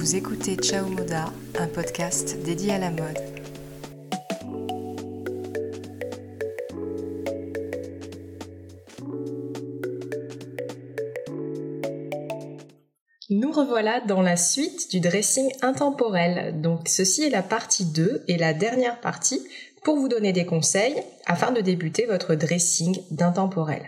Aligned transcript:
Vous 0.00 0.16
écoutez 0.16 0.56
Ciao 0.56 0.86
Moda, 0.86 1.26
un 1.58 1.66
podcast 1.66 2.42
dédié 2.42 2.72
à 2.72 2.78
la 2.78 2.90
mode. 2.90 3.18
Nous 13.28 13.52
revoilà 13.52 14.00
dans 14.00 14.22
la 14.22 14.38
suite 14.38 14.90
du 14.90 15.00
dressing 15.00 15.52
intemporel. 15.60 16.62
Donc 16.62 16.88
ceci 16.88 17.24
est 17.24 17.30
la 17.30 17.42
partie 17.42 17.84
2 17.84 18.24
et 18.26 18.38
la 18.38 18.54
dernière 18.54 19.02
partie 19.02 19.46
pour 19.84 19.96
vous 19.98 20.08
donner 20.08 20.32
des 20.32 20.46
conseils 20.46 20.96
afin 21.26 21.52
de 21.52 21.60
débuter 21.60 22.06
votre 22.06 22.34
dressing 22.34 22.98
d'intemporel. 23.10 23.82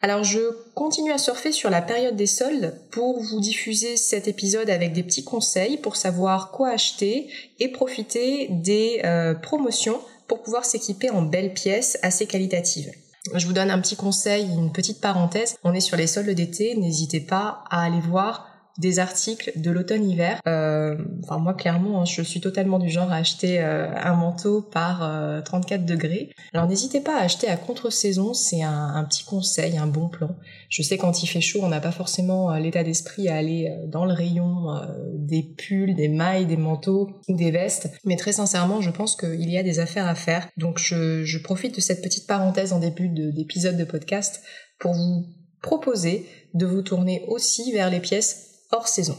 Alors 0.00 0.22
je 0.22 0.38
continue 0.74 1.10
à 1.10 1.18
surfer 1.18 1.50
sur 1.50 1.70
la 1.70 1.82
période 1.82 2.14
des 2.14 2.26
soldes 2.26 2.80
pour 2.90 3.20
vous 3.20 3.40
diffuser 3.40 3.96
cet 3.96 4.28
épisode 4.28 4.70
avec 4.70 4.92
des 4.92 5.02
petits 5.02 5.24
conseils 5.24 5.76
pour 5.76 5.96
savoir 5.96 6.52
quoi 6.52 6.68
acheter 6.68 7.28
et 7.58 7.68
profiter 7.68 8.46
des 8.50 9.00
euh, 9.04 9.34
promotions 9.34 10.00
pour 10.28 10.42
pouvoir 10.42 10.64
s'équiper 10.64 11.10
en 11.10 11.22
belles 11.22 11.52
pièces 11.52 11.98
assez 12.02 12.26
qualitatives. 12.26 12.92
Je 13.34 13.46
vous 13.46 13.52
donne 13.52 13.70
un 13.70 13.80
petit 13.80 13.96
conseil, 13.96 14.44
une 14.44 14.72
petite 14.72 15.00
parenthèse. 15.00 15.56
On 15.64 15.74
est 15.74 15.80
sur 15.80 15.96
les 15.96 16.06
soldes 16.06 16.30
d'été, 16.30 16.76
n'hésitez 16.76 17.20
pas 17.20 17.64
à 17.68 17.84
aller 17.84 18.00
voir 18.00 18.47
des 18.78 19.00
articles 19.00 19.52
de 19.56 19.70
l'automne-hiver. 19.70 20.40
Euh, 20.46 20.96
enfin 21.24 21.38
moi 21.38 21.54
clairement, 21.54 22.00
hein, 22.00 22.04
je 22.04 22.22
suis 22.22 22.40
totalement 22.40 22.78
du 22.78 22.88
genre 22.88 23.10
à 23.10 23.16
acheter 23.16 23.60
euh, 23.60 23.88
un 23.96 24.14
manteau 24.14 24.62
par 24.62 25.00
34 25.44 25.80
euh, 25.80 25.84
degrés. 25.84 26.30
Alors 26.54 26.68
n'hésitez 26.68 27.00
pas 27.00 27.18
à 27.18 27.24
acheter 27.24 27.48
à 27.48 27.56
contre-saison, 27.56 28.34
c'est 28.34 28.62
un, 28.62 29.04
petit 29.08 29.24
conseil, 29.24 29.76
un 29.78 29.86
bon 29.86 30.08
plan. 30.08 30.36
Je 30.68 30.82
sais 30.82 30.96
quand 30.96 31.22
il 31.22 31.26
fait 31.26 31.40
chaud, 31.40 31.60
on 31.62 31.68
n'a 31.68 31.80
pas 31.80 31.90
forcément 31.90 32.54
l'état 32.54 32.84
d'esprit 32.84 33.28
à 33.28 33.36
aller 33.36 33.74
dans 33.86 34.04
le 34.04 34.12
rayon 34.12 34.66
des 35.14 35.42
pulls, 35.42 35.94
des 35.94 36.08
mailles, 36.08 36.46
des 36.46 36.56
manteaux 36.56 37.10
ou 37.28 37.36
des 37.36 37.50
vestes, 37.50 37.90
mais 38.04 38.16
très 38.16 38.32
sincèrement, 38.32 38.80
je 38.80 38.90
pense 38.90 39.16
qu'il 39.16 39.50
y 39.50 39.58
a 39.58 39.62
des 39.62 39.80
affaires 39.80 40.06
à 40.06 40.14
faire. 40.14 40.48
Donc 40.56 40.78
je 40.78 41.38
profite 41.38 41.74
de 41.74 41.80
cette 41.80 42.02
petite 42.02 42.26
parenthèse 42.26 42.72
en 42.72 42.78
début 42.78 43.08
d'épisode 43.08 43.76
de 43.76 43.84
podcast 43.84 44.42
pour 44.78 44.92
vous 44.92 45.26
proposer 45.62 46.26
de 46.54 46.66
vous 46.66 46.82
tourner 46.82 47.24
aussi 47.26 47.72
vers 47.72 47.90
les 47.90 48.00
pièces 48.00 48.48
hors 48.70 48.88
saison. 48.88 49.16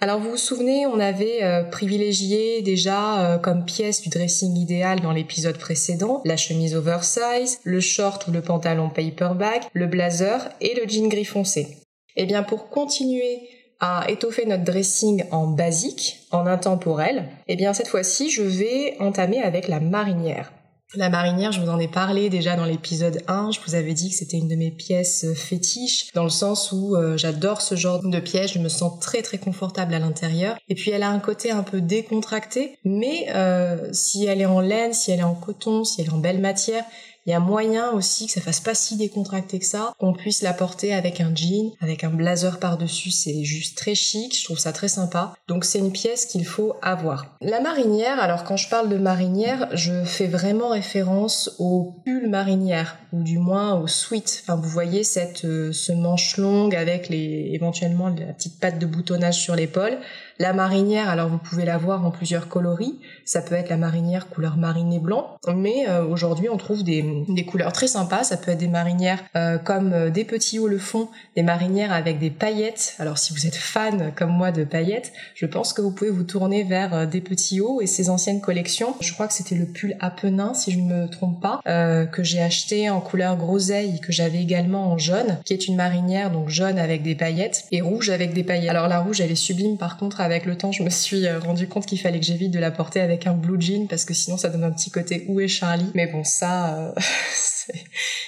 Alors 0.00 0.20
vous 0.20 0.30
vous 0.30 0.36
souvenez, 0.36 0.86
on 0.86 1.00
avait 1.00 1.42
euh, 1.42 1.64
privilégié 1.64 2.62
déjà 2.62 3.20
euh, 3.20 3.38
comme 3.38 3.64
pièce 3.64 4.00
du 4.00 4.10
dressing 4.10 4.56
idéal 4.56 5.00
dans 5.00 5.10
l'épisode 5.10 5.58
précédent 5.58 6.22
la 6.24 6.36
chemise 6.36 6.76
oversize, 6.76 7.58
le 7.64 7.80
short 7.80 8.28
ou 8.28 8.30
le 8.30 8.40
pantalon 8.40 8.90
paperback, 8.90 9.68
le 9.72 9.88
blazer 9.88 10.50
et 10.60 10.74
le 10.74 10.88
jean 10.88 11.08
gris 11.08 11.24
foncé. 11.24 11.78
Eh 12.14 12.26
bien 12.26 12.44
pour 12.44 12.68
continuer 12.68 13.40
à 13.80 14.04
étoffer 14.08 14.46
notre 14.46 14.64
dressing 14.64 15.24
en 15.32 15.48
basique, 15.48 16.20
en 16.30 16.46
intemporel, 16.46 17.28
eh 17.48 17.56
bien 17.56 17.72
cette 17.72 17.88
fois-ci 17.88 18.30
je 18.30 18.42
vais 18.42 18.96
entamer 19.00 19.42
avec 19.42 19.66
la 19.66 19.80
marinière. 19.80 20.52
La 20.94 21.10
marinière, 21.10 21.52
je 21.52 21.60
vous 21.60 21.68
en 21.68 21.78
ai 21.78 21.86
parlé 21.86 22.30
déjà 22.30 22.56
dans 22.56 22.64
l'épisode 22.64 23.22
1, 23.28 23.50
je 23.50 23.60
vous 23.60 23.74
avais 23.74 23.92
dit 23.92 24.08
que 24.08 24.14
c'était 24.14 24.38
une 24.38 24.48
de 24.48 24.56
mes 24.56 24.70
pièces 24.70 25.24
euh, 25.24 25.34
fétiches, 25.34 26.10
dans 26.14 26.24
le 26.24 26.30
sens 26.30 26.72
où 26.72 26.96
euh, 26.96 27.18
j'adore 27.18 27.60
ce 27.60 27.74
genre 27.74 28.02
de 28.02 28.20
pièce, 28.20 28.54
je 28.54 28.58
me 28.58 28.70
sens 28.70 28.98
très 28.98 29.20
très 29.20 29.36
confortable 29.36 29.92
à 29.92 29.98
l'intérieur. 29.98 30.56
Et 30.70 30.74
puis 30.74 30.90
elle 30.90 31.02
a 31.02 31.10
un 31.10 31.18
côté 31.18 31.50
un 31.50 31.62
peu 31.62 31.82
décontracté, 31.82 32.78
mais 32.84 33.26
euh, 33.34 33.90
si 33.92 34.24
elle 34.24 34.40
est 34.40 34.46
en 34.46 34.60
laine, 34.60 34.94
si 34.94 35.10
elle 35.10 35.20
est 35.20 35.24
en 35.24 35.34
coton, 35.34 35.84
si 35.84 36.00
elle 36.00 36.06
est 36.06 36.12
en 36.12 36.18
belle 36.18 36.40
matière, 36.40 36.84
il 37.28 37.32
y 37.32 37.34
a 37.34 37.40
moyen 37.40 37.90
aussi 37.90 38.24
que 38.24 38.32
ça 38.32 38.40
fasse 38.40 38.60
pas 38.60 38.74
si 38.74 38.96
décontracté 38.96 39.58
que 39.58 39.66
ça, 39.66 39.92
qu'on 39.98 40.14
puisse 40.14 40.40
la 40.40 40.54
porter 40.54 40.94
avec 40.94 41.20
un 41.20 41.30
jean, 41.34 41.74
avec 41.82 42.02
un 42.02 42.08
blazer 42.08 42.58
par-dessus, 42.58 43.10
c'est 43.10 43.44
juste 43.44 43.76
très 43.76 43.94
chic, 43.94 44.34
je 44.34 44.44
trouve 44.44 44.58
ça 44.58 44.72
très 44.72 44.88
sympa. 44.88 45.34
Donc 45.46 45.66
c'est 45.66 45.78
une 45.78 45.92
pièce 45.92 46.24
qu'il 46.24 46.46
faut 46.46 46.76
avoir. 46.80 47.36
La 47.42 47.60
marinière, 47.60 48.18
alors 48.18 48.44
quand 48.44 48.56
je 48.56 48.70
parle 48.70 48.88
de 48.88 48.96
marinière, 48.96 49.68
je 49.74 50.04
fais 50.04 50.26
vraiment 50.26 50.70
référence 50.70 51.54
au 51.58 51.96
pull 52.06 52.30
marinière, 52.30 52.96
ou 53.12 53.22
du 53.22 53.36
moins 53.36 53.78
au 53.78 53.86
sweat. 53.88 54.42
Enfin 54.42 54.56
vous 54.56 54.70
voyez 54.70 55.04
cette 55.04 55.44
euh, 55.44 55.70
ce 55.70 55.92
manche 55.92 56.38
longue 56.38 56.74
avec 56.74 57.10
les 57.10 57.50
éventuellement 57.52 58.08
la 58.08 58.32
petite 58.32 58.58
patte 58.58 58.78
de 58.78 58.86
boutonnage 58.86 59.38
sur 59.38 59.54
l'épaule 59.54 59.98
la 60.38 60.52
marinière, 60.52 61.08
alors 61.08 61.28
vous 61.28 61.38
pouvez 61.38 61.64
la 61.64 61.78
voir 61.78 62.04
en 62.04 62.10
plusieurs 62.10 62.48
coloris. 62.48 63.00
Ça 63.24 63.42
peut 63.42 63.56
être 63.56 63.70
la 63.70 63.76
marinière 63.76 64.28
couleur 64.28 64.56
mariné 64.56 65.00
blanc, 65.00 65.36
mais 65.54 65.88
euh, 65.88 66.04
aujourd'hui 66.04 66.48
on 66.48 66.56
trouve 66.56 66.84
des, 66.84 67.24
couleurs 67.46 67.72
très 67.72 67.88
sympas. 67.88 68.22
Ça 68.22 68.36
peut 68.36 68.52
être 68.52 68.58
des 68.58 68.68
marinières 68.68 69.22
euh, 69.36 69.58
comme 69.58 69.92
euh, 69.92 70.10
des 70.10 70.24
petits 70.24 70.58
hauts 70.58 70.68
le 70.68 70.78
fond, 70.78 71.08
des 71.34 71.42
marinières 71.42 71.92
avec 71.92 72.20
des 72.20 72.30
paillettes. 72.30 72.94
Alors 73.00 73.18
si 73.18 73.32
vous 73.32 73.46
êtes 73.46 73.56
fan 73.56 74.12
comme 74.14 74.30
moi 74.30 74.52
de 74.52 74.62
paillettes, 74.62 75.12
je 75.34 75.46
pense 75.46 75.72
que 75.72 75.82
vous 75.82 75.90
pouvez 75.90 76.10
vous 76.10 76.22
tourner 76.22 76.62
vers 76.62 77.06
des 77.08 77.20
petits 77.20 77.60
hauts 77.60 77.80
et 77.80 77.86
ces 77.86 78.08
anciennes 78.08 78.40
collections. 78.40 78.94
Je 79.00 79.12
crois 79.12 79.26
que 79.26 79.34
c'était 79.34 79.56
le 79.56 79.66
pull 79.66 79.96
Apenin, 79.98 80.54
si 80.54 80.70
je 80.70 80.78
ne 80.78 80.84
me 80.84 81.08
trompe 81.08 81.40
pas, 81.40 81.60
que 81.64 82.22
j'ai 82.22 82.40
acheté 82.40 82.90
en 82.90 83.00
couleur 83.00 83.36
groseille, 83.36 84.00
que 84.00 84.12
j'avais 84.12 84.40
également 84.40 84.92
en 84.92 84.98
jaune, 84.98 85.38
qui 85.44 85.52
est 85.52 85.66
une 85.66 85.76
marinière 85.76 86.30
donc 86.30 86.48
jaune 86.48 86.78
avec 86.78 87.02
des 87.02 87.14
paillettes 87.14 87.64
et 87.72 87.80
rouge 87.80 88.10
avec 88.10 88.32
des 88.32 88.44
paillettes. 88.44 88.70
Alors 88.70 88.88
la 88.88 89.00
rouge 89.00 89.20
elle 89.20 89.30
est 89.30 89.34
sublime 89.34 89.76
par 89.76 89.96
contre 89.96 90.20
le 90.28 90.56
temps, 90.56 90.72
je 90.72 90.82
me 90.82 90.90
suis 90.90 91.26
euh, 91.26 91.38
rendu 91.38 91.68
compte 91.68 91.86
qu'il 91.86 92.00
fallait 92.00 92.20
que 92.20 92.26
j'évite 92.26 92.52
de 92.52 92.58
la 92.58 92.70
porter 92.70 93.00
avec 93.00 93.26
un 93.26 93.32
blue 93.32 93.60
jean 93.60 93.86
parce 93.88 94.04
que 94.04 94.14
sinon 94.14 94.36
ça 94.36 94.48
donne 94.48 94.64
un 94.64 94.70
petit 94.70 94.90
côté 94.90 95.24
où 95.28 95.40
est 95.40 95.48
Charlie? 95.48 95.90
Mais 95.94 96.06
bon, 96.06 96.24
ça, 96.24 96.74
euh, 96.74 96.92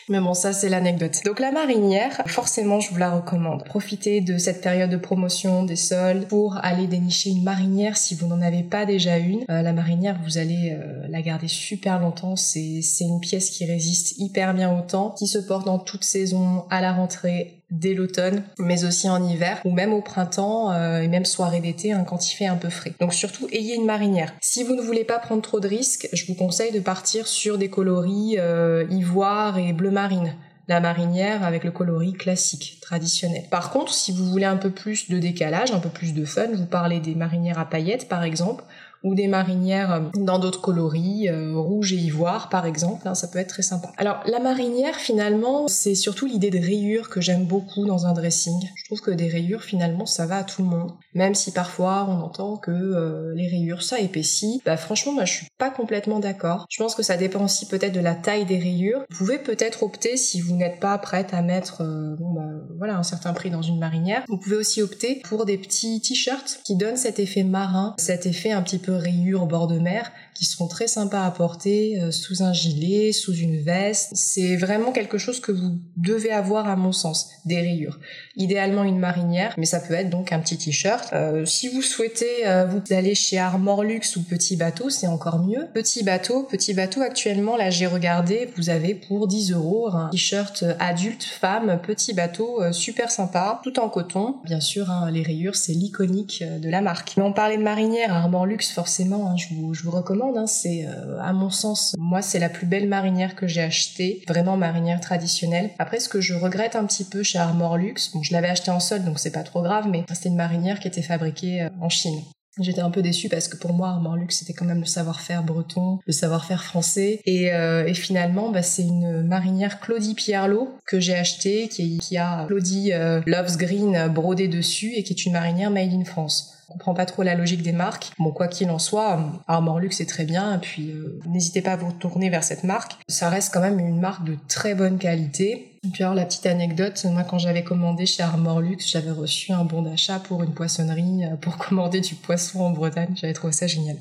mais 0.09 0.21
bon, 0.21 0.35
ça 0.35 0.53
c'est 0.53 0.69
l'anecdote. 0.69 1.21
Donc 1.25 1.41
la 1.41 1.53
marinière, 1.53 2.23
forcément, 2.27 2.81
je 2.81 2.91
vous 2.91 2.99
la 2.99 3.11
recommande. 3.11 3.65
Profitez 3.65 4.21
de 4.21 4.39
cette 4.39 4.61
période 4.63 4.91
de 4.91 4.97
promotion 4.97 5.65
des 5.65 5.77
sols 5.77 6.27
pour 6.29 6.59
aller 6.63 6.87
dénicher 6.87 7.31
une 7.31 7.43
marinière 7.43 7.97
si 7.97 8.15
vous 8.15 8.27
n'en 8.27 8.41
avez 8.41 8.63
pas 8.63 8.87
déjà 8.87 9.19
une. 9.19 9.45
Euh, 9.51 9.63
la 9.63 9.73
marinière, 9.73 10.19
vous 10.25 10.39
allez 10.39 10.77
la 11.09 11.23
garder 11.23 11.49
super 11.49 12.01
longtemps. 12.01 12.37
C'est 12.37 12.83
une 13.01 13.21
pièce 13.21 13.51
qui 13.51 13.65
résiste 13.65 14.19
hyper 14.19 14.55
bien 14.55 14.77
au 14.77 14.83
temps, 14.83 15.15
qui 15.19 15.27
se 15.27 15.39
porte 15.39 15.67
dans 15.67 15.79
toute 15.79 16.05
saison, 16.05 16.65
à 16.71 16.81
la 16.81 16.93
rentrée, 16.93 17.60
dès 17.71 17.95
l'automne, 17.95 18.43
mais 18.59 18.85
aussi 18.85 19.09
en 19.09 19.23
hiver 19.25 19.61
ou 19.65 19.73
même 19.73 19.93
au 19.93 20.01
printemps 20.01 20.73
euh, 20.73 21.01
et 21.01 21.09
même 21.09 21.25
soirée 21.25 21.61
d'été 21.61 21.93
hein, 21.93 22.05
quand 22.05 22.31
il 22.31 22.35
fait 22.35 22.47
un 22.47 22.57
peu 22.57 22.69
frais. 22.69 22.93
Donc 23.01 23.15
surtout 23.15 23.49
ayez 23.53 23.75
une 23.75 23.87
marinière. 23.87 24.33
Si 24.41 24.65
vous 24.65 24.75
ne 24.75 24.83
voulez 24.83 25.05
pas 25.05 25.19
prendre 25.19 25.43
trop 25.43 25.61
de 25.61 25.69
risques, 25.69 26.09
je 26.13 26.27
vous 26.27 26.35
conseille 26.35 26.73
de 26.73 26.81
partir 26.81 27.27
sur 27.27 27.59
des 27.59 27.71
coloris 27.71 28.37
euh, 28.39 28.85
ivoire 28.91 29.59
et 29.59 29.73
bleu 29.73 29.91
marine 29.91 30.35
la 30.71 30.79
marinière 30.79 31.43
avec 31.43 31.65
le 31.65 31.73
coloris 31.73 32.13
classique, 32.13 32.79
traditionnel. 32.81 33.43
Par 33.51 33.71
contre, 33.71 33.93
si 33.93 34.13
vous 34.13 34.25
voulez 34.25 34.45
un 34.45 34.57
peu 34.57 34.71
plus 34.71 35.11
de 35.11 35.19
décalage, 35.19 35.73
un 35.73 35.81
peu 35.81 35.89
plus 35.89 36.15
de 36.15 36.25
fun, 36.25 36.47
vous 36.55 36.65
parlez 36.65 37.01
des 37.01 37.17
marinières 37.17 37.59
à 37.59 37.69
paillettes 37.69 38.09
par 38.09 38.23
exemple, 38.23 38.63
ou 39.03 39.15
des 39.15 39.29
marinières 39.29 39.93
euh, 39.93 40.01
dans 40.15 40.39
d'autres 40.39 40.61
coloris, 40.61 41.29
euh, 41.29 41.57
rouge 41.57 41.93
et 41.93 41.97
ivoire 41.97 42.49
par 42.49 42.67
exemple, 42.67 43.09
hein, 43.09 43.15
ça 43.15 43.29
peut 43.29 43.39
être 43.39 43.49
très 43.49 43.63
sympa. 43.63 43.93
Alors 43.97 44.21
la 44.27 44.39
marinière 44.39 44.97
finalement, 44.97 45.69
c'est 45.69 45.95
surtout 45.95 46.27
l'idée 46.27 46.51
de 46.51 46.59
rayures 46.59 47.09
que 47.09 47.21
j'aime 47.21 47.45
beaucoup 47.45 47.87
dans 47.87 48.07
un 48.07 48.13
dressing. 48.13 48.61
Je 48.77 48.85
trouve 48.85 49.01
que 49.01 49.11
des 49.11 49.29
rayures 49.29 49.63
finalement 49.63 50.07
ça 50.07 50.27
va 50.27 50.39
à 50.39 50.45
tout 50.45 50.63
le 50.63 50.69
monde. 50.69 50.93
Même 51.15 51.35
si 51.35 51.53
parfois 51.53 52.07
on 52.09 52.21
entend 52.21 52.57
que 52.57 52.71
euh, 52.71 53.33
les 53.35 53.49
rayures 53.49 53.83
ça 53.83 54.01
épaissit, 54.01 54.61
bah 54.65 54.77
franchement 54.77 55.13
moi 55.13 55.25
je 55.25 55.33
suis 55.33 55.47
pas 55.59 55.71
complètement 55.71 56.21
d'accord. 56.21 56.67
Je 56.71 56.83
pense 56.83 56.95
que 56.95 57.03
ça 57.03 57.17
dépend 57.17 57.45
aussi 57.45 57.67
peut-être 57.67 57.95
de 57.95 58.01
la 58.01 58.15
taille 58.15 58.45
des 58.45 58.59
rayures. 58.59 59.05
Vous 59.11 59.19
pouvez 59.19 59.39
peut-être 59.39 59.83
opter 59.83 60.17
si 60.17 60.41
vous 60.41 60.57
n'êtes 60.57 60.81
pas 60.81 60.97
prête 60.99 61.33
à 61.33 61.43
mettre 61.43 61.83
bon 62.19 62.33
bah 62.33 62.43
voilà 62.79 62.97
un 62.97 63.03
certain 63.03 63.33
prix 63.33 63.51
dans 63.51 63.63
une 63.63 63.79
marinière. 63.79 64.25
Vous 64.29 64.39
pouvez 64.39 64.57
aussi 64.57 64.83
opter 64.83 65.21
pour 65.25 65.47
des 65.47 65.59
petits 65.59 66.01
t-shirts 66.01 66.61
qui 66.65 66.77
donnent 66.77 66.97
cet 66.97 67.19
effet 67.19 67.45
marin, 67.45 67.95
cet 67.99 68.27
effet 68.27 68.53
un 68.53 68.63
petit 68.63 68.79
peu 68.79 68.90
rayures 68.93 69.43
au 69.43 69.47
bord 69.47 69.67
de 69.67 69.79
mer 69.79 70.11
qui 70.35 70.45
seront 70.45 70.69
très 70.69 70.87
sympas 70.87 71.25
à 71.25 71.31
porter 71.31 72.01
euh, 72.01 72.11
sous 72.11 72.43
un 72.43 72.53
gilet, 72.53 73.13
sous 73.13 73.35
une 73.35 73.61
veste. 73.61 74.11
C'est 74.15 74.57
vraiment 74.57 74.93
quelque 74.93 75.19
chose 75.19 75.41
que 75.41 75.53
vous 75.53 75.79
devez 75.97 76.31
avoir 76.31 76.69
à 76.69 76.77
mon 76.77 76.93
sens, 76.93 77.31
des 77.45 77.61
rayures. 77.61 77.99
Idéalement 78.37 78.85
une 78.85 78.99
marinière, 78.99 79.55
mais 79.59 79.67
ça 79.67 79.81
peut 79.81 79.95
être 79.95 80.11
donc 80.11 80.33
un 80.33 80.39
petit 80.39 80.57
t-shirt. 80.57 81.11
Euh, 81.13 81.45
si 81.45 81.69
vous 81.69 81.83
souhaitez 81.83 82.47
euh, 82.47 82.67
vous 82.67 82.81
aller 82.95 83.15
chez 83.15 83.39
Armor 83.39 83.85
Luxe 83.85 84.17
ou 84.17 84.23
Petit 84.23 84.57
Bateau, 84.57 84.89
c'est 84.89 85.07
encore 85.07 85.41
mieux. 85.41 85.69
Petit 85.75 86.03
Bateau, 86.03 86.45
Petit 86.45 86.75
Bateau 86.75 87.03
actuellement, 87.03 87.57
là 87.57 87.71
j'ai 87.71 87.87
regardé, 87.87 88.49
vous 88.57 88.71
avez 88.71 88.95
pour 88.95 89.29
10 89.29 89.53
euros 89.53 89.89
un 89.89 90.09
t-shirt 90.09 90.65
adulte, 90.79 91.25
femme, 91.25 91.81
Petit 91.83 92.15
Bateau, 92.15 92.61
super 92.73 93.11
sympa, 93.11 93.61
tout 93.63 93.79
en 93.79 93.89
coton. 93.89 94.37
Bien 94.45 94.61
sûr, 94.61 94.91
hein, 94.91 95.11
les 95.11 95.23
rayures, 95.23 95.57
c'est 95.57 95.73
l'iconique 95.73 96.43
de 96.43 96.69
la 96.71 96.81
marque. 96.81 97.15
Mais 97.17 97.23
on 97.23 97.33
parlait 97.33 97.59
de 97.59 97.63
marinière, 97.63 98.15
Armor 98.15 98.47
Luxe, 98.47 98.71
forcément, 98.71 99.31
hein, 99.31 99.37
je, 99.37 99.55
vous, 99.55 99.75
je 99.75 99.83
vous 99.83 99.91
recommande. 99.91 100.20
Hein, 100.21 100.47
c'est, 100.47 100.87
euh, 100.87 101.21
à 101.21 101.33
mon 101.33 101.51
sens, 101.51 101.95
moi, 101.99 102.23
c'est 102.23 102.39
la 102.39 102.49
plus 102.49 102.67
belle 102.67 102.89
marinière 102.89 103.35
que 103.35 103.47
j'ai 103.47 103.63
achetée. 103.63 104.23
Vraiment 104.29 104.57
marinière 104.57 105.01
traditionnelle. 105.01 105.71
Après, 105.79 106.01
ce 106.01 106.09
que 106.09 106.21
je 106.21 106.35
regrette 106.35 106.77
un 106.77 106.85
petit 106.85 107.05
peu 107.05 107.23
chez 107.23 107.39
Armor 107.39 107.77
Luxe, 107.77 108.11
bon, 108.13 108.23
je 108.23 108.33
l'avais 108.33 108.49
acheté 108.49 108.71
en 108.71 108.81
solde, 108.81 109.05
donc 109.05 109.19
c'est 109.19 109.33
pas 109.33 109.43
trop 109.43 109.63
grave, 109.63 109.89
mais 109.89 110.05
c'était 110.13 110.29
une 110.29 110.37
marinière 110.37 110.81
qui 110.81 110.89
était 110.89 111.03
fabriquée 111.03 111.63
euh, 111.63 111.69
en 111.81 111.89
Chine. 111.89 112.21
J'étais 112.59 112.81
un 112.81 112.91
peu 112.91 113.01
déçue 113.01 113.29
parce 113.29 113.49
que 113.49 113.57
pour 113.57 113.73
moi, 113.73 113.89
Armor 113.89 114.17
Luxe, 114.17 114.41
c'était 114.41 114.53
quand 114.53 114.65
même 114.65 114.81
le 114.81 114.87
savoir-faire 114.87 115.45
breton, 115.45 115.99
le 116.05 116.13
savoir-faire 116.13 116.65
français. 116.65 117.21
Et, 117.25 117.53
euh, 117.53 117.93
finalement, 117.95 118.51
bah, 118.51 118.63
c'est 118.63 118.83
une 118.83 119.23
marinière 119.23 119.81
Claudie 119.81 120.15
Pierlot 120.15 120.75
que 120.85 121.01
j'ai 121.01 121.15
achetée, 121.15 121.69
qui, 121.69 121.99
qui 121.99 122.19
a 122.19 122.45
Claudie 122.47 122.91
Loves 123.27 123.57
Green 123.57 124.09
brodé 124.09 124.49
dessus 124.49 124.93
et 124.95 125.05
qui 125.05 125.13
est 125.13 125.25
une 125.25 125.33
marinière 125.33 125.71
made 125.71 125.93
in 125.93 126.05
France. 126.05 126.60
Comprend 126.71 126.95
pas 126.95 127.05
trop 127.05 127.23
la 127.23 127.35
logique 127.35 127.63
des 127.63 127.73
marques. 127.73 128.13
Bon, 128.19 128.31
quoi 128.31 128.49
qu'il 128.49 128.71
en 128.71 128.79
soit, 128.79 129.43
Armor 129.47 129.81
Luxe 129.81 130.01
est 130.01 130.09
très 130.09 130.25
bien. 130.25 130.55
Et 130.55 130.59
puis, 130.59 130.95
n'hésitez 131.27 131.61
pas 131.61 131.73
à 131.73 131.77
vous 131.77 131.93
tourner 131.93 132.31
vers 132.31 132.45
cette 132.45 132.65
marque. 132.65 132.93
Ça 133.09 133.29
reste 133.29 133.53
quand 133.53 133.61
même 133.61 133.79
une 133.79 134.01
marque 134.01 134.25
de 134.25 134.37
très 134.49 134.75
bonne 134.75 134.99
qualité. 134.99 135.79
Et 135.83 136.03
alors 136.03 136.15
la 136.15 136.27
petite 136.27 136.45
anecdote, 136.45 137.07
moi 137.07 137.25
quand 137.25 137.39
j'avais 137.39 137.65
commandé 137.65 138.05
chez 138.05 138.23
Armor 138.23 138.61
Luxe, 138.61 138.87
j'avais 138.91 139.11
reçu 139.11 139.53
un 139.53 139.65
bon 139.65 139.81
d'achat 139.81 140.19
pour 140.19 140.43
une 140.43 140.53
poissonnerie 140.53 141.23
pour 141.41 141.57
commander 141.59 142.01
du 142.01 142.15
poisson 142.15 142.61
en 142.61 142.71
Bretagne. 142.71 143.15
J'avais 143.15 143.33
trouvé 143.33 143.55
ça 143.55 143.67
génial. 143.67 143.97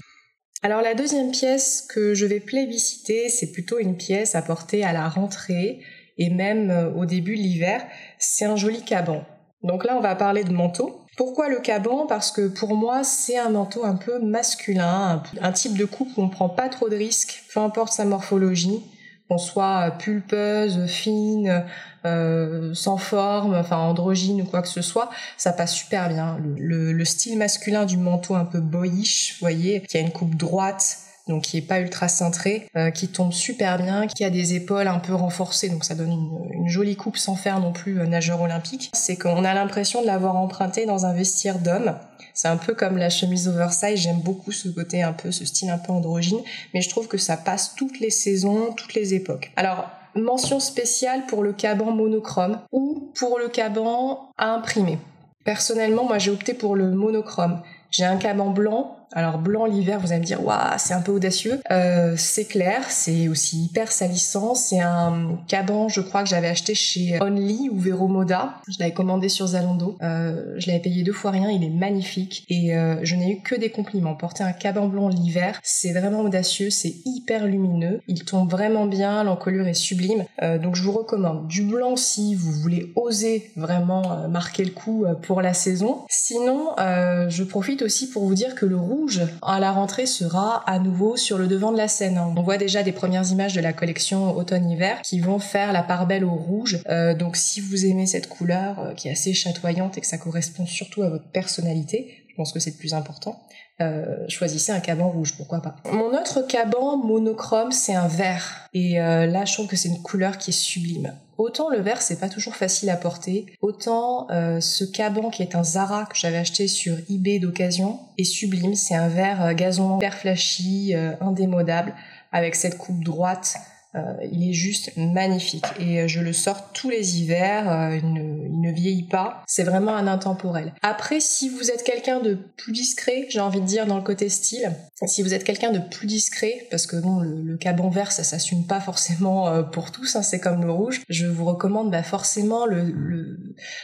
Alors 0.62 0.82
la 0.82 0.94
deuxième 0.94 1.32
pièce 1.32 1.88
que 1.90 2.14
je 2.14 2.26
vais 2.26 2.42
plébisciter, 2.42 3.30
c'est 3.30 3.54
plutôt 3.54 3.80
une 3.80 3.96
pièce 3.96 4.36
à 4.36 4.42
porter 4.42 4.84
à 4.84 4.92
la 4.92 5.08
rentrée 5.08 5.80
et 6.18 6.30
même 6.30 6.70
euh, 6.70 6.92
au 6.92 7.06
début 7.06 7.38
de 7.38 7.42
l'hiver. 7.42 7.82
C'est 8.18 8.44
un 8.44 8.58
joli 8.58 8.84
caban. 8.84 9.24
Donc 9.64 9.86
là, 9.86 9.96
on 9.98 10.02
va 10.02 10.16
parler 10.16 10.44
de 10.44 10.52
manteau. 10.52 10.99
Pourquoi 11.20 11.50
le 11.50 11.60
caban 11.60 12.06
Parce 12.06 12.32
que 12.32 12.48
pour 12.48 12.76
moi, 12.76 13.04
c'est 13.04 13.38
un 13.38 13.50
manteau 13.50 13.84
un 13.84 13.96
peu 13.96 14.20
masculin, 14.20 15.22
un 15.42 15.52
type 15.52 15.78
de 15.78 15.84
coupe 15.84 16.08
où 16.16 16.22
on 16.22 16.30
prend 16.30 16.48
pas 16.48 16.70
trop 16.70 16.88
de 16.88 16.96
risques, 16.96 17.44
peu 17.54 17.60
importe 17.60 17.92
sa 17.92 18.06
morphologie 18.06 18.82
qu'on 19.28 19.38
soit 19.38 19.92
pulpeuse, 20.00 20.86
fine, 20.86 21.66
euh, 22.06 22.74
sans 22.74 22.96
forme, 22.96 23.54
enfin 23.54 23.76
androgyne 23.76 24.44
ou 24.44 24.46
quoi 24.46 24.62
que 24.62 24.70
ce 24.70 24.82
soit, 24.82 25.10
ça 25.36 25.52
passe 25.52 25.74
super 25.74 26.08
bien. 26.08 26.38
Le, 26.58 27.04
style 27.04 27.38
masculin 27.38 27.86
du 27.86 27.98
manteau 27.98 28.36
un 28.36 28.46
peu 28.46 28.62
boyish, 28.62 29.40
voyez, 29.42 29.82
qui 29.82 29.98
a 29.98 30.00
une 30.00 30.14
coupe 30.14 30.36
droite, 30.36 31.00
donc 31.30 31.44
qui 31.44 31.58
est 31.58 31.62
pas 31.62 31.80
ultra 31.80 32.08
cintré, 32.08 32.68
euh, 32.76 32.90
qui 32.90 33.08
tombe 33.08 33.32
super 33.32 33.78
bien, 33.78 34.08
qui 34.08 34.26
a 34.26 34.30
des 34.30 34.56
épaules 34.56 34.88
un 34.88 35.00
peu 35.00 35.14
renforcées, 35.14 35.70
donc 35.70 35.86
ça 35.86 35.96
donne 35.96 36.12
une, 36.12 36.68
jolie 36.68 36.96
coupe 36.96 37.18
sans 37.18 37.36
faire 37.36 37.60
non 37.60 37.72
plus 37.72 38.00
euh, 38.00 38.06
nageur 38.06 38.42
olympique. 38.42 38.92
C'est 38.94 39.16
qu'on 39.16 39.46
a 39.46 39.54
l'impression 39.54 40.02
de 40.02 40.08
l'avoir 40.08 40.36
emprunté 40.36 40.86
dans 40.86 41.06
un 41.06 41.14
vestiaire 41.14 41.60
d'homme. 41.60 41.96
C'est 42.34 42.48
un 42.48 42.58
peu 42.58 42.74
comme 42.74 42.98
la 42.98 43.10
chemise 43.10 43.48
oversize, 43.48 44.00
j'aime 44.00 44.20
beaucoup 44.20 44.52
ce 44.52 44.70
côté 44.70 45.04
un 45.04 45.14
peu, 45.14 45.32
ce 45.32 45.46
style 45.46 45.70
un 45.70 45.78
peu 45.78 45.92
androgyne, 45.92 46.40
mais 46.74 46.82
je 46.82 46.90
trouve 46.90 47.08
que 47.08 47.18
ça 47.18 47.38
passe 47.38 47.76
toutes 47.76 48.00
les 48.00 48.10
saisons, 48.10 48.74
toutes 48.76 48.94
les 48.94 49.14
époques. 49.14 49.52
Alors, 49.56 49.90
mention 50.16 50.60
spéciale 50.60 51.26
pour 51.28 51.44
le 51.44 51.54
caban 51.54 51.92
monochrome 51.92 52.60
ou 52.72 53.12
pour 53.16 53.40
le 53.40 53.50
caban 53.50 54.32
à 54.38 54.54
imprimer. 54.54 54.98
Personnellement, 55.44 56.04
moi 56.04 56.18
j'ai 56.18 56.32
opté 56.32 56.54
pour 56.54 56.76
le 56.76 56.92
monochrome. 56.92 57.62
J'ai 57.92 58.06
un 58.06 58.18
caban 58.18 58.50
blanc 58.52 58.99
alors 59.12 59.40
blanc 59.40 59.66
l'hiver, 59.66 60.00
vous 60.00 60.12
allez 60.12 60.22
me 60.22 60.26
dire, 60.26 60.44
waouh, 60.46 60.76
c'est 60.78 60.94
un 60.94 61.02
peu 61.02 61.12
audacieux. 61.12 61.60
Euh, 61.72 62.14
c'est 62.18 62.46
clair, 62.46 62.84
c'est 62.90 63.28
aussi 63.28 63.64
hyper 63.64 63.92
salissant. 63.92 64.54
C'est 64.54 64.80
un 64.80 65.40
caban, 65.48 65.90
je 65.90 66.02
crois 66.02 66.24
que 66.24 66.30
j'avais 66.30 66.48
acheté 66.48 66.76
chez 66.76 67.20
Only 67.22 67.70
ou 67.72 67.80
Vero 67.80 68.08
Moda. 68.08 68.56
Je 68.68 68.78
l'avais 68.80 68.94
commandé 68.94 69.30
sur 69.30 69.48
Zalando. 69.48 69.98
Euh, 70.02 70.56
je 70.58 70.68
l'avais 70.68 70.80
payé 70.80 71.04
deux 71.04 71.14
fois 71.14 71.32
rien. 71.32 71.50
Il 71.50 71.64
est 71.64 71.70
magnifique 71.70 72.46
et 72.50 72.76
euh, 72.76 72.98
je 73.04 73.16
n'ai 73.16 73.32
eu 73.32 73.42
que 73.42 73.56
des 73.56 73.72
compliments. 73.72 74.14
Porter 74.14 74.44
un 74.44 74.54
caban 74.54 74.88
blanc 74.88 75.10
l'hiver, 75.10 75.60
c'est 75.64 75.94
vraiment 75.94 76.22
audacieux, 76.22 76.70
c'est 76.70 76.94
hyper 77.06 77.46
lumineux. 77.46 78.02
Il 78.08 78.26
tombe 78.26 78.50
vraiment 78.50 78.86
bien, 78.86 79.24
l'encolure 79.24 79.68
est 79.68 79.74
sublime. 79.74 80.26
donc 80.62 80.76
je 80.76 80.84
vous 80.84 80.92
recommande 80.92 81.48
du 81.48 81.64
blanc 81.64 81.96
si 81.96 82.36
vous 82.36 82.52
voulez 82.52 82.92
oser 82.96 83.52
vraiment 83.56 84.28
marquer 84.28 84.66
le 84.66 84.72
coup 84.72 85.06
pour 85.24 85.42
la 85.42 85.54
saison. 85.54 86.06
Sinon, 86.10 86.76
je 86.78 87.44
profite 87.44 87.82
aussi 87.82 88.10
pour 88.10 88.26
vous 88.26 88.36
dire 88.36 88.56
que 88.56 88.66
le 88.66 88.78
rouge 88.78 88.99
à 89.42 89.60
la 89.60 89.72
rentrée 89.72 90.06
sera 90.06 90.64
à 90.70 90.80
nouveau 90.80 91.18
sur 91.18 91.38
le 91.38 91.48
devant 91.48 91.72
de 91.72 91.78
la 91.78 91.88
scène. 91.88 92.20
On 92.20 92.42
voit 92.42 92.58
déjà 92.58 92.84
des 92.84 92.92
premières 92.92 93.30
images 93.32 93.54
de 93.54 93.62
la 93.62 93.74
collection 93.74 94.36
automne-hiver 94.36 95.02
qui 95.02 95.20
vont 95.20 95.40
faire 95.40 95.74
la 95.74 95.84
part 95.84 96.08
belle 96.08 96.26
au 96.26 96.36
rouge. 96.36 96.80
Euh, 96.90 97.14
donc 97.14 97.36
si 97.36 97.62
vous 97.62 97.86
aimez 97.86 98.06
cette 98.06 98.30
couleur 98.30 98.80
euh, 98.80 98.94
qui 98.94 99.08
est 99.08 99.12
assez 99.12 99.34
chatoyante 99.34 99.98
et 99.98 100.02
que 100.02 100.08
ça 100.08 100.18
correspond 100.18 100.66
surtout 100.66 101.04
à 101.04 101.10
votre 101.10 101.30
personnalité, 101.32 102.24
je 102.30 102.36
pense 102.36 102.54
que 102.54 102.60
c'est 102.60 102.72
le 102.72 102.78
plus 102.78 102.94
important, 102.94 103.42
euh, 103.82 104.26
choisissez 104.28 104.72
un 104.72 104.80
caban 104.80 105.10
rouge, 105.10 105.36
pourquoi 105.38 105.62
pas. 105.62 105.76
Mon 105.92 106.14
autre 106.14 106.42
caban 106.42 106.98
monochrome, 106.98 107.72
c'est 107.72 107.96
un 107.96 108.08
vert. 108.08 108.68
Et 108.74 109.00
euh, 109.00 109.26
là, 109.26 109.46
je 109.46 109.54
trouve 109.54 109.68
que 109.68 109.76
c'est 109.76 109.90
une 109.90 110.02
couleur 110.02 110.38
qui 110.38 110.50
est 110.50 110.54
sublime. 110.54 111.14
Autant 111.38 111.70
le 111.70 111.80
vert, 111.80 112.02
c'est 112.02 112.20
pas 112.20 112.28
toujours 112.28 112.56
facile 112.56 112.90
à 112.90 112.98
porter, 112.98 113.46
autant 113.62 114.28
euh, 114.30 114.60
ce 114.60 114.84
caban 114.84 115.30
qui 115.30 115.42
est 115.42 115.56
un 115.56 115.64
Zara 115.64 116.06
que 116.06 116.18
j'avais 116.18 116.38
acheté 116.38 116.68
sur 116.68 116.98
eBay 117.10 117.40
d'occasion 117.40 118.00
est 118.18 118.26
sublime. 118.26 118.76
C'est 118.76 118.96
un 118.96 119.08
vert 119.08 119.54
gazon 119.56 119.98
vert 119.98 120.16
flashy, 120.16 120.94
indémodable, 121.22 121.94
avec 122.34 122.56
cette 122.56 122.78
coupe 122.78 123.04
droite 123.04 123.56
euh, 123.96 124.14
il 124.32 124.48
est 124.48 124.54
juste 124.54 124.92
magnifique 124.98 125.66
et 125.80 126.02
euh, 126.02 126.08
je 126.08 126.20
le 126.20 126.32
sors 126.32 126.72
tous 126.74 126.92
les 126.92 127.20
hivers. 127.20 127.72
Euh, 127.72 127.98
il 127.98 128.62
ne, 128.62 128.72
vieillit 128.72 129.08
pas. 129.08 129.44
C'est 129.48 129.64
vraiment 129.64 129.96
un 129.96 130.06
intemporel. 130.06 130.74
Après, 130.84 131.20
si 131.20 131.50
vous 131.50 131.72
êtes 131.72 131.84
quelqu'un 131.84 132.20
de 132.20 132.38
plus 132.56 132.72
discret, 132.72 133.26
j'ai 133.30 133.40
envie 133.40 133.62
de 133.62 133.66
dire 133.66 133.88
dans 133.88 133.98
le 133.98 134.04
côté 134.04 134.30
style, 134.30 134.72
si 135.08 135.24
vous 135.24 135.34
êtes 135.34 135.44
quelqu'un 135.44 135.72
de 135.72 135.80
plus 135.80 136.06
discret, 136.06 136.68
parce 136.70 136.86
que 136.86 136.98
bon, 136.98 137.20
le, 137.22 137.58
caban 137.58 137.90
vert, 137.90 138.12
ça 138.12 138.24
s'assume 138.24 138.68
pas 138.68 138.80
forcément 138.80 139.64
pour 139.64 139.92
tous, 139.92 140.16
hein, 140.16 140.22
c'est 140.22 140.40
comme 140.40 140.64
le 140.64 140.72
rouge. 140.72 141.02
Je 141.10 141.26
vous 141.26 141.46
recommande 141.46 141.90
bah, 141.90 142.04
forcément 142.04 142.68
le 142.68 143.40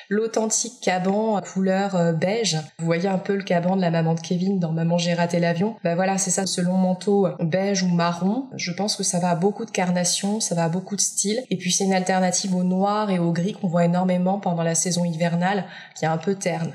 l'authentique 0.09 0.73
caban 0.81 1.41
couleur 1.41 2.13
beige. 2.13 2.57
Vous 2.77 2.85
voyez 2.85 3.07
un 3.07 3.17
peu 3.17 3.35
le 3.35 3.43
caban 3.43 3.75
de 3.75 3.81
la 3.81 3.89
maman 3.89 4.13
de 4.13 4.19
Kevin 4.19 4.59
dans 4.59 4.71
Maman 4.71 4.97
j'ai 4.97 5.13
raté 5.13 5.39
l'avion. 5.39 5.75
Bah 5.83 5.95
voilà, 5.95 6.19
c'est 6.19 6.31
ça, 6.31 6.45
ce 6.45 6.61
long 6.61 6.77
manteau 6.77 7.27
beige 7.39 7.81
ou 7.81 7.87
marron. 7.87 8.49
Je 8.55 8.71
pense 8.71 8.95
que 8.95 9.03
ça 9.03 9.19
va 9.19 9.31
à 9.31 9.35
beaucoup 9.35 9.65
de 9.65 9.71
carnets 9.71 9.94
ça 10.39 10.55
va 10.55 10.65
à 10.65 10.69
beaucoup 10.69 10.95
de 10.95 11.01
styles. 11.01 11.43
Et 11.49 11.57
puis 11.57 11.71
c'est 11.71 11.85
une 11.85 11.93
alternative 11.93 12.55
au 12.55 12.63
noir 12.63 13.09
et 13.09 13.19
au 13.19 13.31
gris 13.31 13.53
qu'on 13.53 13.67
voit 13.67 13.85
énormément 13.85 14.39
pendant 14.39 14.63
la 14.63 14.75
saison 14.75 15.05
hivernale, 15.05 15.65
qui 15.95 16.05
est 16.05 16.09
un 16.09 16.17
peu 16.17 16.35
terne. 16.35 16.73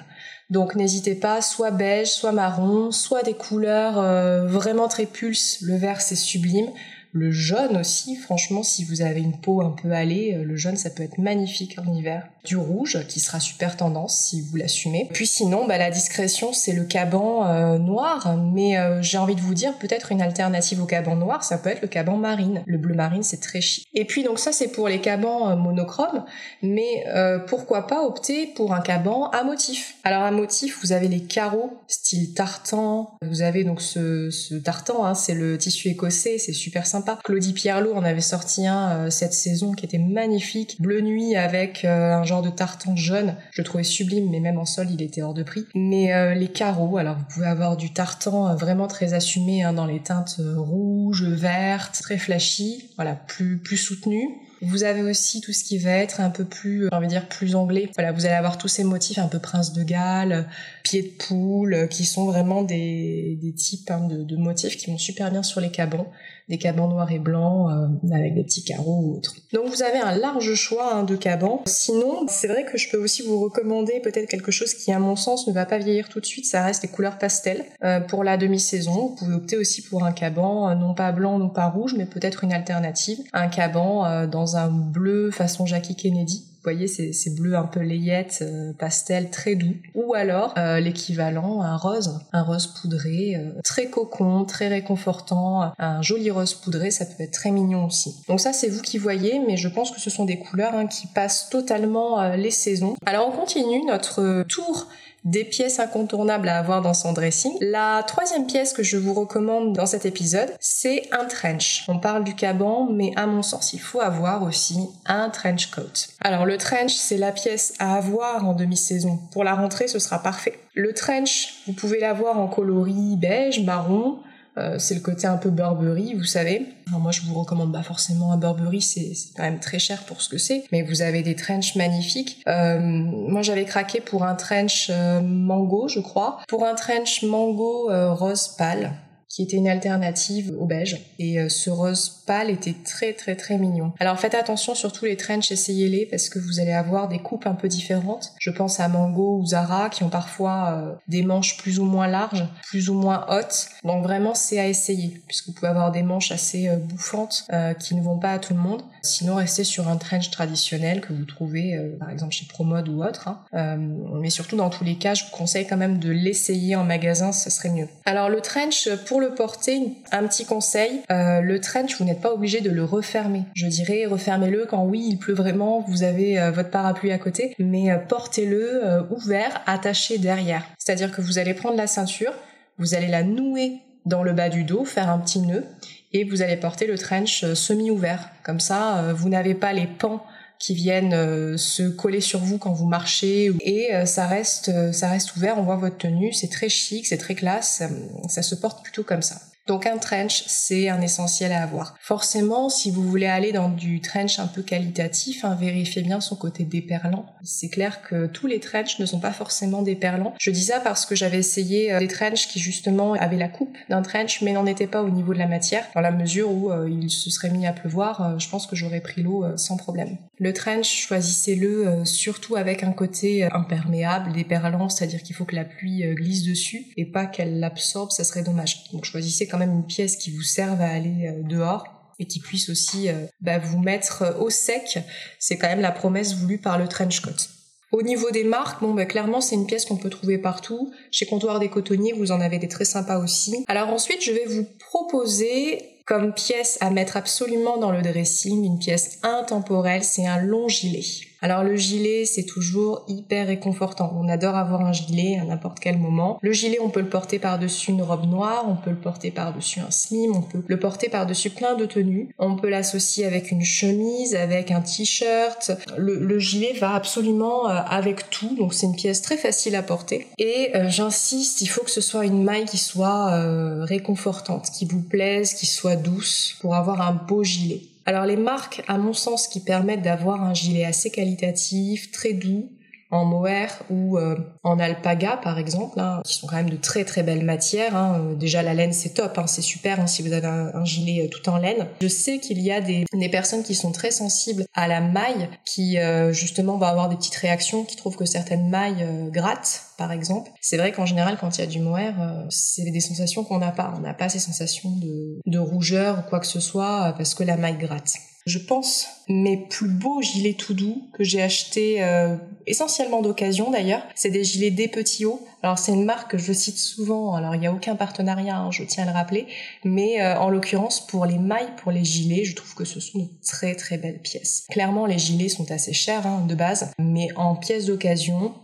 Donc 0.49 0.75
n'hésitez 0.75 1.14
pas, 1.14 1.43
soit 1.43 1.70
beige, 1.70 2.08
soit 2.08 2.32
marron, 2.32 2.90
soit 2.90 3.22
des 3.22 3.34
couleurs 3.34 3.99
euh, 3.99 4.46
vraiment 4.46 4.88
très 4.88 5.06
pulses. 5.06 5.58
Le 5.62 5.76
vert 5.76 6.00
c'est 6.00 6.17
sublime. 6.17 6.70
Le 7.12 7.33
jaune 7.33 7.77
aussi, 7.77 8.15
franchement, 8.15 8.62
si 8.62 8.85
vous 8.85 9.03
avez 9.03 9.21
une 9.21 9.37
peau 9.37 9.62
un 9.62 9.71
peu 9.71 9.91
allée, 9.91 10.35
euh, 10.35 10.45
le 10.45 10.57
jaune 10.57 10.77
ça 10.77 10.91
peut 10.91 11.03
être 11.03 11.19
magnifique 11.19 11.77
en 11.79 11.93
hiver 11.93 12.29
du 12.45 12.57
rouge 12.57 13.05
qui 13.09 13.21
sera 13.21 13.41
super 13.41 13.77
tendance 13.77 14.17
si 14.17 14.41
vous 14.41 14.57
l'assumez. 14.57 15.09
Puis 15.12 15.27
sinon, 15.27 15.67
bah, 15.67 15.77
la 15.77 15.91
discrétion, 15.91 16.53
c'est 16.53 16.73
le 16.73 16.85
caban 16.85 17.47
euh, 17.47 17.79
noir, 17.79 18.37
mais 18.55 18.79
euh, 18.79 19.03
j'ai 19.03 19.19
envie 19.19 19.35
de 19.35 19.41
vous 19.41 19.55
dire 19.55 19.77
peut-être 19.79 20.12
une 20.12 20.23
alternative 20.23 20.81
au 20.81 20.87
caban 20.87 21.17
noir, 21.17 21.43
ça 21.43 21.59
peut 21.59 21.69
être 21.69 21.83
le 21.83 21.89
caban 21.89 22.17
marine. 22.17 22.62
Le 22.67 22.79
bleu 22.79 22.95
marine, 22.95 23.25
c'est 23.25 23.41
très 23.41 23.61
chic. 23.61 23.87
Et 23.93 24.05
puis 24.05 24.23
donc 24.23 24.39
ça, 24.39 24.53
c'est 24.53 24.69
pour 24.69 24.89
les 24.89 25.01
cabans 25.01 25.57
monochromes, 25.57 26.25
mais 26.62 27.05
pourquoi 27.47 27.87
pas 27.87 28.03
opter 28.03 28.47
pour 28.47 28.73
un 28.73 28.81
caban 28.81 29.29
à 29.31 29.43
motif? 29.43 29.97
Alors 30.05 30.23
à 30.23 30.31
motif, 30.31 30.79
vous 30.83 30.93
avez 30.93 31.09
les 31.09 31.23
carreaux 31.23 31.79
style 31.88 32.33
tartan, 32.35 33.19
vous 33.23 33.43
avez 33.43 33.64
donc 33.64 33.83
ce, 33.83 34.55
tartan, 34.59 35.05
hein, 35.05 35.14
c'est 35.14 35.35
le 35.35 35.59
tissu 35.59 35.88
écossais, 35.88 36.38
c'est 36.38 36.52
super 36.52 36.87
sympa. 37.00 37.19
Claudie 37.25 37.52
Pierlot 37.52 37.95
en 37.95 38.04
avait 38.04 38.21
sorti 38.21 38.66
un 38.66 39.11
cette 39.11 39.35
saison 39.35 39.73
qui 39.73 39.85
était 39.87 39.99
magnifique, 39.99 40.76
bleu 40.80 41.00
nuit 41.00 41.37
avec 41.37 41.85
un 41.85 42.25
genre 42.25 42.42
de 42.42 42.50
tartan 42.50 42.97
jaune, 42.97 43.35
je 43.50 43.62
trouvais 43.62 43.85
sublime, 43.85 44.30
mais 44.30 44.40
même 44.40 44.59
en 44.59 44.66
sol, 44.66 44.88
il 44.90 45.02
était 45.02 45.23
hors 45.23 45.35
de 45.35 45.42
prix. 45.42 45.66
Mais 45.75 46.12
euh, 46.12 46.35
les 46.35 46.49
carreaux, 46.49 46.97
alors 46.97 47.16
vous 47.16 47.25
pouvez 47.25 47.47
avoir 47.47 47.76
du 47.76 47.92
tartan 47.92 48.49
euh, 48.49 48.54
vraiment 48.54 48.87
très 48.87 49.14
assumé 49.14 49.62
hein, 49.62 49.73
dans 49.73 49.87
les 49.87 50.00
teintes 50.00 50.37
euh, 50.40 50.54
rouges, 50.59 51.25
vertes, 51.25 52.00
très 52.02 52.19
flashy, 52.19 52.90
voilà, 52.97 53.14
plus 53.14 53.59
plus 53.59 53.76
soutenu. 53.76 54.23
Vous 54.62 54.85
avez 54.85 55.02
aussi 55.02 55.40
tout 55.40 55.52
ce 55.52 55.64
qui 55.64 55.79
va 55.79 55.93
être 55.93 56.21
un 56.21 56.31
peu 56.31 56.45
plus, 56.45 56.88
j'ai 56.90 56.97
envie 56.97 57.07
de 57.07 57.12
dire, 57.12 57.29
plus 57.29 57.55
anglais. 57.55 57.90
Voilà, 57.97 58.12
vous 58.12 58.26
allez 58.26 58.35
avoir 58.35 58.59
tous 58.59 58.69
ces 58.69 58.85
motifs 58.85 59.19
un 59.19 59.29
peu 59.29 59.38
prince 59.38 59.73
de 59.73 59.83
Galles, 59.83 60.47
pied 60.83 61.02
de 61.02 61.09
poule, 61.09 61.88
qui 61.88 62.05
sont 62.05 62.26
vraiment 62.26 62.62
des, 62.62 63.38
des 63.40 63.52
types 63.52 63.90
hein, 63.90 64.07
de, 64.09 64.37
motifs 64.37 64.76
qui 64.76 64.90
vont 64.90 64.99
super 64.99 65.31
bien 65.31 65.43
sur 65.43 65.61
les 65.61 65.71
cabans 65.71 66.07
des 66.50 66.59
cabans 66.59 66.88
noirs 66.88 67.12
et 67.12 67.21
blancs 67.21 67.71
euh, 67.71 68.12
avec 68.12 68.35
des 68.35 68.43
petits 68.43 68.64
carreaux 68.64 69.00
ou 69.05 69.17
autres. 69.17 69.37
Donc 69.52 69.69
vous 69.69 69.85
avez 69.85 69.99
un 69.99 70.17
large 70.17 70.52
choix 70.55 70.95
hein, 70.95 71.05
de 71.05 71.14
cabans. 71.14 71.62
Sinon, 71.67 72.26
c'est 72.29 72.49
vrai 72.49 72.64
que 72.64 72.76
je 72.76 72.90
peux 72.90 72.99
aussi 72.99 73.23
vous 73.23 73.40
recommander 73.40 74.00
peut-être 74.00 74.29
quelque 74.29 74.50
chose 74.50 74.75
qui, 74.75 74.90
à 74.93 74.99
mon 74.99 75.14
sens, 75.14 75.47
ne 75.47 75.52
va 75.52 75.64
pas 75.64 75.79
vieillir 75.79 76.09
tout 76.09 76.19
de 76.19 76.26
suite. 76.26 76.47
Ça 76.47 76.64
reste 76.64 76.83
les 76.83 76.88
couleurs 76.88 77.19
pastel 77.19 77.64
euh, 77.85 78.00
pour 78.00 78.25
la 78.25 78.37
demi-saison. 78.37 78.93
Vous 78.93 79.14
pouvez 79.14 79.35
opter 79.35 79.57
aussi 79.57 79.81
pour 79.81 80.05
un 80.05 80.11
caban 80.11 80.69
euh, 80.69 80.75
non 80.75 80.93
pas 80.93 81.12
blanc, 81.12 81.38
non 81.38 81.50
pas 81.50 81.69
rouge, 81.69 81.95
mais 81.97 82.05
peut-être 82.05 82.43
une 82.43 82.52
alternative. 82.52 83.21
Un 83.33 83.47
caban 83.47 84.26
dans 84.26 84.50
un 84.57 84.71
bleu 84.71 85.30
façon 85.30 85.66
Jackie 85.66 85.97
Kennedy 85.97 86.50
vous 86.61 86.71
voyez, 86.71 86.88
ces, 86.88 87.14
ces 87.14 87.30
bleus 87.30 87.57
un 87.57 87.64
peu 87.64 87.80
layettes, 87.80 88.40
euh, 88.42 88.75
pastel, 88.75 89.30
très 89.30 89.54
doux. 89.54 89.73
Ou 89.95 90.12
alors 90.12 90.52
euh, 90.59 90.78
l'équivalent, 90.78 91.62
un 91.62 91.78
rose, 91.78 92.21
un 92.35 92.42
rose 92.42 92.66
poudré, 92.66 93.35
euh, 93.35 93.59
très 93.64 93.88
cocon, 93.88 94.45
très 94.45 94.69
réconfortant, 94.69 95.73
un 95.78 96.02
joli 96.02 96.30
rose 96.30 96.52
poudré, 96.52 96.90
ça 96.90 97.07
peut 97.07 97.23
être 97.23 97.33
très 97.33 97.50
mignon 97.50 97.87
aussi. 97.87 98.14
Donc 98.28 98.40
ça, 98.40 98.52
c'est 98.52 98.69
vous 98.69 98.83
qui 98.83 98.99
voyez, 98.99 99.40
mais 99.49 99.57
je 99.57 99.69
pense 99.69 99.90
que 99.90 100.02
ce 100.02 100.11
sont 100.11 100.26
des 100.26 100.38
couleurs 100.38 100.75
hein, 100.75 100.87
qui 100.87 101.07
passent 101.07 101.49
totalement 101.49 102.35
les 102.35 102.50
saisons. 102.50 102.95
Alors 103.07 103.28
on 103.28 103.33
continue 103.33 103.83
notre 103.87 104.42
tour 104.42 104.87
des 105.25 105.45
pièces 105.45 105.79
incontournables 105.79 106.49
à 106.49 106.59
avoir 106.59 106.83
dans 106.83 106.95
son 106.95 107.12
dressing. 107.12 107.53
La 107.61 108.03
troisième 108.07 108.47
pièce 108.47 108.73
que 108.73 108.83
je 108.83 108.97
vous 108.97 109.15
recommande 109.15 109.75
dans 109.75 109.87
cet 109.87 110.07
épisode, 110.07 110.50
c'est 110.61 111.09
un 111.12 111.25
trench. 111.25 111.85
On 111.89 111.99
parle 111.99 112.25
du 112.25 112.35
caban, 112.35 112.89
mais 112.91 113.12
à 113.17 113.27
mon 113.27 113.43
sens, 113.43 113.73
il 113.73 113.81
faut 113.81 114.00
avoir 114.00 114.43
aussi 114.43 114.79
un 115.07 115.31
trench 115.31 115.71
coat. 115.71 116.09
Alors 116.21 116.47
le 116.47 116.57
trench, 116.57 116.95
c'est 116.95 117.19
la 117.19 117.33
pièce 117.33 117.75
à 117.79 117.97
avoir 117.97 118.47
en 118.47 118.55
demi-saison. 118.55 119.19
Pour 119.33 119.45
la 119.45 119.55
rentrée, 119.55 119.89
ce 119.89 119.99
sera 119.99 120.23
parfait. 120.23 120.59
Le 120.75 120.93
trench, 120.93 121.55
vous 121.67 121.73
pouvez 121.73 122.00
l'avoir 122.00 122.39
en 122.39 122.49
coloris 122.49 123.17
beige, 123.17 123.61
marron, 123.65 124.19
euh, 124.61 124.79
c'est 124.79 124.95
le 124.95 125.00
côté 125.00 125.26
un 125.26 125.37
peu 125.37 125.50
Burberry, 125.50 126.14
vous 126.14 126.25
savez. 126.25 126.67
moi, 126.90 127.12
je 127.12 127.23
vous 127.23 127.35
recommande 127.35 127.73
pas 127.73 127.83
forcément 127.83 128.33
un 128.33 128.37
Burberry, 128.37 128.83
c'est 128.83 129.12
quand 129.37 129.43
même 129.43 129.61
très 129.61 129.79
cher 129.79 130.02
pour 130.05 130.21
ce 130.23 130.29
que 130.29 130.38
c'est. 130.38 130.64
Mais 130.73 130.83
vous 130.83 131.02
avez 131.02 131.23
des 131.23 131.35
trenches 131.35 131.76
magnifiques. 131.76 132.43
Euh, 132.47 132.79
moi, 132.81 133.43
j'avais 133.43 133.64
craqué 133.64 134.00
pour 134.00 134.25
un 134.25 134.35
trench 134.35 134.90
euh, 134.90 135.21
mango, 135.21 135.88
je 135.88 136.00
crois. 136.00 136.40
Pour 136.49 136.67
un 136.67 136.75
trench 136.75 137.23
mango 137.23 137.88
rose 138.14 138.49
pâle 138.57 138.93
qui 139.30 139.44
était 139.44 139.56
une 139.56 139.68
alternative 139.68 140.52
au 140.58 140.66
beige. 140.66 140.99
Et 141.20 141.38
euh, 141.38 141.49
ce 141.49 141.70
rose 141.70 142.22
pâle 142.26 142.50
était 142.50 142.75
très 142.84 143.12
très 143.12 143.37
très 143.37 143.58
mignon. 143.58 143.92
Alors 144.00 144.18
faites 144.18 144.34
attention 144.34 144.75
surtout 144.75 145.04
les 145.04 145.16
trench, 145.16 145.52
essayez-les 145.52 146.06
parce 146.06 146.28
que 146.28 146.40
vous 146.40 146.58
allez 146.58 146.72
avoir 146.72 147.08
des 147.08 147.20
coupes 147.20 147.46
un 147.46 147.54
peu 147.54 147.68
différentes. 147.68 148.32
Je 148.40 148.50
pense 148.50 148.80
à 148.80 148.88
Mango 148.88 149.38
ou 149.38 149.46
Zara 149.46 149.88
qui 149.88 150.02
ont 150.02 150.10
parfois 150.10 150.72
euh, 150.72 150.94
des 151.06 151.22
manches 151.22 151.56
plus 151.58 151.78
ou 151.78 151.84
moins 151.84 152.08
larges, 152.08 152.44
plus 152.68 152.90
ou 152.90 152.94
moins 152.94 153.25
hautes. 153.30 153.68
Donc 153.84 154.02
vraiment 154.02 154.34
c'est 154.34 154.58
à 154.58 154.66
essayer 154.66 155.22
puisque 155.28 155.46
vous 155.46 155.52
pouvez 155.52 155.68
avoir 155.68 155.92
des 155.92 156.02
manches 156.02 156.32
assez 156.32 156.68
euh, 156.68 156.76
bouffantes 156.76 157.46
qui 157.78 157.94
ne 157.94 158.02
vont 158.02 158.18
pas 158.18 158.32
à 158.32 158.38
tout 158.38 158.54
le 158.54 158.60
monde. 158.60 158.82
Sinon 159.02 159.37
restez 159.37 159.64
sur 159.64 159.88
un 159.88 159.96
trench 159.96 160.30
traditionnel 160.30 161.00
que 161.00 161.12
vous 161.12 161.25
trouvez 161.25 161.78
par 162.00 162.10
exemple 162.10 162.32
chez 162.32 162.46
Promode 162.46 162.88
ou 162.88 163.04
autre. 163.04 163.28
Hein. 163.28 163.76
mais 164.20 164.30
surtout 164.30 164.56
dans 164.56 164.70
tous 164.70 164.84
les 164.84 164.96
cas 164.96 165.14
je 165.14 165.25
vous 165.25 165.30
conseille 165.30 165.66
quand 165.66 165.76
même 165.76 165.99
de 165.99 166.10
l'essayer 166.10 166.75
en 166.75 166.84
magasin, 166.84 167.32
ça 167.32 167.50
serait 167.50 167.70
mieux. 167.70 167.88
Alors 168.04 168.28
le 168.28 168.40
trench 168.40 168.88
pour 169.06 169.20
le 169.21 169.35
porter, 169.35 169.81
un 170.11 170.27
petit 170.27 170.45
conseil, 170.45 171.03
euh, 171.11 171.41
le 171.41 171.61
trench, 171.61 171.99
vous 171.99 172.05
n'êtes 172.05 172.21
pas 172.21 172.33
obligé 172.33 172.61
de 172.61 172.71
le 172.71 172.85
refermer. 172.85 173.45
Je 173.55 173.67
dirais 173.67 174.07
refermez-le 174.07 174.67
quand 174.67 174.85
oui, 174.85 175.07
il 175.11 175.19
pleut 175.19 175.35
vraiment, 175.35 175.85
vous 175.87 176.03
avez 176.03 176.41
euh, 176.41 176.50
votre 176.50 176.71
parapluie 176.71 177.12
à 177.12 177.19
côté, 177.19 177.55
mais 177.59 177.91
euh, 177.91 177.99
portez-le 177.99 178.83
ouvert, 179.11 179.62
attaché 179.67 180.19
derrière. 180.19 180.65
C'est-à-dire 180.79 181.12
que 181.12 181.21
vous 181.21 181.39
allez 181.39 181.55
prendre 181.55 181.77
la 181.77 181.87
ceinture, 181.87 182.33
vous 182.79 182.95
allez 182.95 183.07
la 183.07 183.23
nouer 183.23 183.79
dans 184.07 184.23
le 184.23 184.33
bas 184.33 184.49
du 184.49 184.65
dos, 184.65 184.85
faire 184.85 185.11
un 185.11 185.19
petit 185.19 185.41
nœud, 185.41 185.65
et 186.12 186.25
vous 186.25 186.43
allez 186.43 186.57
porter 186.57 186.87
le 186.87 186.99
trench 186.99 187.45
semi-ouvert. 187.55 188.31
Comme 188.43 188.61
ça, 188.61 189.12
vous 189.15 189.29
n'avez 189.29 189.55
pas 189.55 189.73
les 189.73 189.87
pans 189.87 190.25
qui 190.61 190.75
viennent 190.75 191.14
euh, 191.14 191.57
se 191.57 191.83
coller 191.88 192.21
sur 192.21 192.38
vous 192.38 192.59
quand 192.59 192.73
vous 192.73 192.87
marchez 192.87 193.50
et 193.62 193.95
euh, 193.95 194.05
ça 194.05 194.26
reste 194.26 194.69
euh, 194.69 194.93
ça 194.93 195.09
reste 195.09 195.35
ouvert 195.35 195.59
on 195.59 195.62
voit 195.62 195.76
votre 195.76 195.97
tenue 195.97 196.35
c'est 196.35 196.50
très 196.50 196.69
chic 196.69 197.07
c'est 197.07 197.17
très 197.17 197.35
classe 197.35 197.83
ça 198.29 198.43
se 198.43 198.55
porte 198.55 198.85
plutôt 198.85 199.02
comme 199.02 199.23
ça 199.23 199.40
donc 199.71 199.87
un 199.87 199.99
trench, 199.99 200.43
c'est 200.49 200.89
un 200.89 201.00
essentiel 201.00 201.53
à 201.53 201.62
avoir. 201.62 201.95
Forcément, 202.00 202.69
si 202.69 202.91
vous 202.91 203.05
voulez 203.05 203.29
aller 203.29 203.53
dans 203.53 203.69
du 203.69 204.00
trench 204.00 204.41
un 204.41 204.49
peu 204.49 204.62
qualitatif, 204.62 205.45
hein, 205.45 205.57
vérifiez 205.61 206.03
bien 206.03 206.21
son 206.21 206.35
côté 206.35 206.65
déperlant. 206.65 207.25
C'est 207.45 207.69
clair 207.69 208.03
que 208.03 208.27
tous 208.27 208.49
les 208.49 208.59
trenchs 208.59 208.99
ne 208.99 209.07
sont 209.07 209.21
pas 209.21 209.31
forcément 209.31 209.83
déperlants. 209.83 210.35
Je 210.41 210.50
dis 210.50 210.65
ça 210.65 210.81
parce 210.81 211.07
que 211.07 211.15
j'avais 211.15 211.39
essayé 211.39 211.93
euh, 211.93 212.00
des 212.00 212.09
trenchs 212.09 212.49
qui 212.49 212.59
justement 212.59 213.12
avaient 213.12 213.37
la 213.37 213.47
coupe 213.47 213.77
d'un 213.89 214.03
trench 214.03 214.43
mais 214.43 214.50
n'en 214.50 214.67
étaient 214.67 214.89
pas 214.89 215.05
au 215.05 215.09
niveau 215.09 215.35
de 215.35 215.39
la 215.39 215.47
matière, 215.47 215.87
dans 215.95 216.00
la 216.00 216.11
mesure 216.11 216.50
où 216.50 216.73
euh, 216.73 216.91
il 216.91 217.09
se 217.09 217.31
serait 217.31 217.50
mis 217.50 217.65
à 217.65 217.73
pleuvoir, 217.73 218.23
euh, 218.23 218.39
je 218.41 218.49
pense 218.49 218.67
que 218.67 218.75
j'aurais 218.75 219.00
pris 219.00 219.23
l'eau 219.23 219.45
sans 219.57 219.77
problème. 219.77 220.17
Le 220.41 220.53
trench, 220.53 221.07
choisissez-le 221.07 222.05
surtout 222.05 222.57
avec 222.57 222.83
un 222.83 222.91
côté 222.91 223.45
imperméable, 223.45 224.33
déperlant, 224.33 224.89
c'est-à-dire 224.89 225.23
qu'il 225.23 225.37
faut 225.37 225.45
que 225.45 225.55
la 225.55 225.65
pluie 225.65 226.03
glisse 226.17 226.43
dessus 226.43 226.87
et 226.97 227.05
pas 227.05 227.27
qu'elle 227.27 227.61
l'absorbe, 227.61 228.11
ça 228.11 228.25
serait 228.25 228.43
dommage. 228.43 228.91
Donc 228.93 229.05
choisissez 229.05 229.47
quand 229.47 229.60
une 229.69 229.87
pièce 229.87 230.17
qui 230.17 230.31
vous 230.31 230.43
serve 230.43 230.81
à 230.81 230.88
aller 230.88 231.29
euh, 231.29 231.43
dehors 231.43 231.85
et 232.19 232.26
qui 232.26 232.40
puisse 232.40 232.69
aussi 232.69 233.09
euh, 233.09 233.26
bah, 233.40 233.59
vous 233.59 233.79
mettre 233.79 234.23
euh, 234.23 234.38
au 234.38 234.50
sec. 234.50 234.99
C'est 235.38 235.57
quand 235.57 235.69
même 235.69 235.81
la 235.81 235.93
promesse 235.93 236.35
voulue 236.35 236.59
par 236.59 236.79
le 236.79 236.87
trench 236.87 237.21
coat. 237.21 237.49
Au 237.93 238.02
niveau 238.02 238.31
des 238.31 238.45
marques, 238.45 238.81
bon, 238.83 238.95
bah, 238.95 239.07
clairement, 239.07 239.40
c'est 239.40 239.57
une 239.57 239.67
pièce 239.67 239.85
qu'on 239.85 239.97
peut 239.97 240.11
trouver 240.11 240.38
partout. 240.38 240.93
Chez 241.11 241.26
Comptoir 241.26 241.59
des 241.59 241.69
Cotonniers, 241.69 242.12
vous 242.12 242.31
en 242.31 242.40
avez 242.40 242.59
des 242.59 242.69
très 242.69 242.85
sympas 242.85 243.19
aussi. 243.19 243.64
Alors 243.67 243.88
ensuite, 243.88 244.23
je 244.23 244.33
vais 244.33 244.45
vous 244.47 244.67
proposer 244.79 245.83
comme 246.07 246.35
pièce 246.35 246.76
à 246.81 246.90
mettre 246.90 247.17
absolument 247.17 247.79
dans 247.79 247.93
le 247.93 248.02
dressing, 248.02 248.64
une 248.64 248.79
pièce 248.79 249.19
intemporelle, 249.23 250.02
c'est 250.02 250.26
un 250.26 250.43
long 250.43 250.67
gilet. 250.67 251.05
Alors 251.42 251.64
le 251.64 251.75
gilet, 251.75 252.26
c'est 252.26 252.44
toujours 252.44 253.04
hyper 253.09 253.47
réconfortant. 253.47 254.14
On 254.16 254.28
adore 254.28 254.56
avoir 254.56 254.82
un 254.82 254.92
gilet 254.92 255.38
à 255.40 255.44
n'importe 255.44 255.80
quel 255.80 255.99
moment. 255.99 256.38
Le 256.42 256.52
gilet, 256.52 256.78
on 256.82 256.90
peut 256.90 257.00
le 257.00 257.09
porter 257.09 257.38
par-dessus 257.38 257.92
une 257.92 258.02
robe 258.02 258.26
noire, 258.26 258.66
on 258.68 258.76
peut 258.76 258.90
le 258.90 258.97
porter 258.97 259.30
par-dessus 259.30 259.80
un 259.80 259.90
slim, 259.90 260.37
on 260.37 260.42
peut 260.42 260.62
le 260.66 260.78
porter 260.78 261.09
par-dessus 261.09 261.50
plein 261.50 261.76
de 261.76 261.87
tenues. 261.87 262.35
On 262.38 262.56
peut 262.56 262.68
l'associer 262.68 263.25
avec 263.25 263.50
une 263.50 263.64
chemise, 263.64 264.35
avec 264.35 264.70
un 264.70 264.82
t-shirt. 264.82 265.73
Le, 265.97 266.38
gilet 266.38 266.73
va 266.78 266.94
absolument 266.94 267.68
euh, 267.68 267.80
avec 267.87 268.30
tout, 268.30 268.56
donc 268.56 268.73
c'est 268.73 268.87
une 268.87 268.97
pièce 268.97 269.23
très 269.23 269.37
facile 269.37 269.76
à 269.76 269.82
porter. 269.82 270.26
Et 270.38 270.70
euh, 270.75 270.88
j'insiste, 270.88 271.61
il 271.61 271.66
faut 271.66 271.82
que 271.82 271.90
ce 271.90 272.00
soit 272.00 272.25
une 272.25 272.42
maille 272.42 272.64
qui 272.64 272.78
soit 272.78 273.32
euh, 273.32 273.85
réconfortante, 273.85 274.70
qui 274.70 274.87
vous 274.87 275.02
plaise, 275.02 275.54
qui 275.54 275.66
soit 275.66 275.97
douce, 275.97 276.56
pour 276.61 276.75
avoir 276.75 277.00
un 277.02 277.12
beau 277.12 277.44
gilet. 277.44 277.82
Alors 278.11 278.26
les 278.26 278.37
marques, 278.37 278.83
à 278.88 278.99
mon 278.99 279.12
sens, 279.12 279.47
qui 279.47 279.61
permettent 279.61 280.02
d'avoir 280.02 280.43
un 280.43 280.52
gilet 280.52 280.85
assez 280.85 281.12
qualitatif, 281.12 282.11
très 282.11 282.33
doux, 282.33 282.69
en 283.11 283.25
mohair 283.25 283.83
ou 283.90 284.19
euh, 284.19 284.37
en 284.62 284.79
alpaga 284.79 285.37
par 285.37 285.59
exemple, 285.59 285.99
hein, 285.99 286.23
qui 286.25 286.35
sont 286.35 286.47
quand 286.47 286.57
même 286.57 286.71
de 286.71 286.76
très 286.76 287.05
très 287.05 287.23
belles 287.23 287.45
matières. 287.45 287.97
Hein. 287.97 288.21
Euh, 288.21 288.35
déjà 288.35 288.62
la 288.62 288.75
laine 288.75 288.93
c'est 288.93 289.14
top, 289.14 289.37
hein, 289.38 289.47
c'est 289.47 289.62
super 289.62 290.09
si 290.09 290.23
vous 290.23 290.33
avez 290.33 290.47
un, 290.47 290.85
gilet 290.85 291.25
euh, 291.25 291.29
tout 291.29 291.49
en 291.49 291.57
laine. 291.57 291.87
Je 292.00 292.09
sais 292.09 292.38
qu'il 292.38 292.61
y 292.61 292.71
a 292.71 292.81
des, 292.81 293.05
des, 293.12 293.29
personnes 293.29 293.62
qui 293.62 293.75
sont 293.75 293.93
très 293.93 294.11
sensibles 294.11 294.64
à 294.75 294.88
la 294.88 295.00
maille, 295.00 295.49
qui 295.64 295.99
justement 296.31 296.76
vont 296.76 296.87
avoir 296.87 297.09
des 297.09 297.17
petites 297.17 297.35
réactions, 297.37 297.85
qui 297.85 297.97
trouvent 297.97 298.17
que 298.17 298.25
certaines 298.25 298.69
mailles 298.69 299.07
grattent 299.31 299.83
par 299.99 300.12
exemple. 300.12 300.50
C'est 300.61 300.76
vrai 300.76 300.93
qu'en 300.93 301.07
général 301.07 301.37
quand 301.38 301.59
il 301.59 301.61
y 301.61 301.64
a 301.64 301.67
du 301.67 301.81
mohair, 301.81 302.14
c'est 302.49 302.90
des 302.90 303.00
sensations 303.00 303.45
qu'on 303.45 303.59
n'a 303.59 303.73
pas. 303.73 303.93
On 303.97 304.00
n'a 304.00 304.14
pas 304.14 304.29
ces 304.29 304.38
sensations 304.38 304.90
de, 304.97 305.40
de 305.47 305.59
rougeur 305.59 306.19
ou 306.19 306.29
quoi 306.29 306.40
que 306.40 306.47
ce 306.47 306.61
soit 306.61 307.14
parce 307.17 307.35
que 307.35 307.45
la 307.45 307.57
maille 307.57 307.79
gratte. 307.79 308.17
Je 308.47 308.59
pense 308.59 309.06
mes 309.28 309.56
plus 309.56 309.88
beaux 309.88 310.23
gilets 310.23 310.54
tout 310.54 310.75
doux 310.75 311.09
que 311.12 311.25
j'ai 311.25 311.42
achetés 311.42 312.02
euh, 312.02 312.37
essentiellement 312.66 313.20
d'occasion 313.20 313.70
d'ailleurs, 313.70 314.02
c'est 314.14 314.30
des 314.30 314.44
gilets 314.44 314.70
des 314.70 314.88
petits 314.88 315.26
hauts. 315.26 315.47
Alors 315.62 315.78
c'est 315.78 315.92
une 315.92 316.04
marque 316.04 316.30
que 316.30 316.38
je 316.38 316.52
cite 316.52 316.78
souvent, 316.78 317.35
alors 317.35 317.54
il 317.54 317.61
n'y 317.61 317.66
a 317.66 317.73
aucun 317.73 317.97
partenariat, 317.97 318.56
hein, 318.56 318.70
je 318.70 318.82
tiens 318.82 319.04
à 319.04 319.06
le 319.06 319.12
rappeler, 319.12 319.47
mais 319.85 320.23
euh, 320.23 320.38
en 320.38 320.49
l'occurrence 320.49 321.06
pour 321.06 321.26
les 321.26 321.38
mailles, 321.38 321.73
pour 321.82 321.92
les 321.92 322.04
gilets, 322.04 322.44
je 322.44 322.56
trouve 322.56 322.75
que 322.75 322.87
ce 322.87 322.99
sont 322.99 323.18
de 323.18 323.28
très 323.47 323.75
très 323.75 323.99
belles 323.99 324.20
pièces. 324.20 324.66
Clairement 324.70 325.04
les 325.04 325.18
gilets 325.18 325.50
sont 325.50 325.70
assez 325.70 325.92
chers 325.92 326.26
hein, 326.26 326.47
de 326.49 326.54
base, 326.54 326.92
mais 326.99 327.28
en 327.37 327.56
pièces 327.56 327.87
d'occasion, 327.87 328.54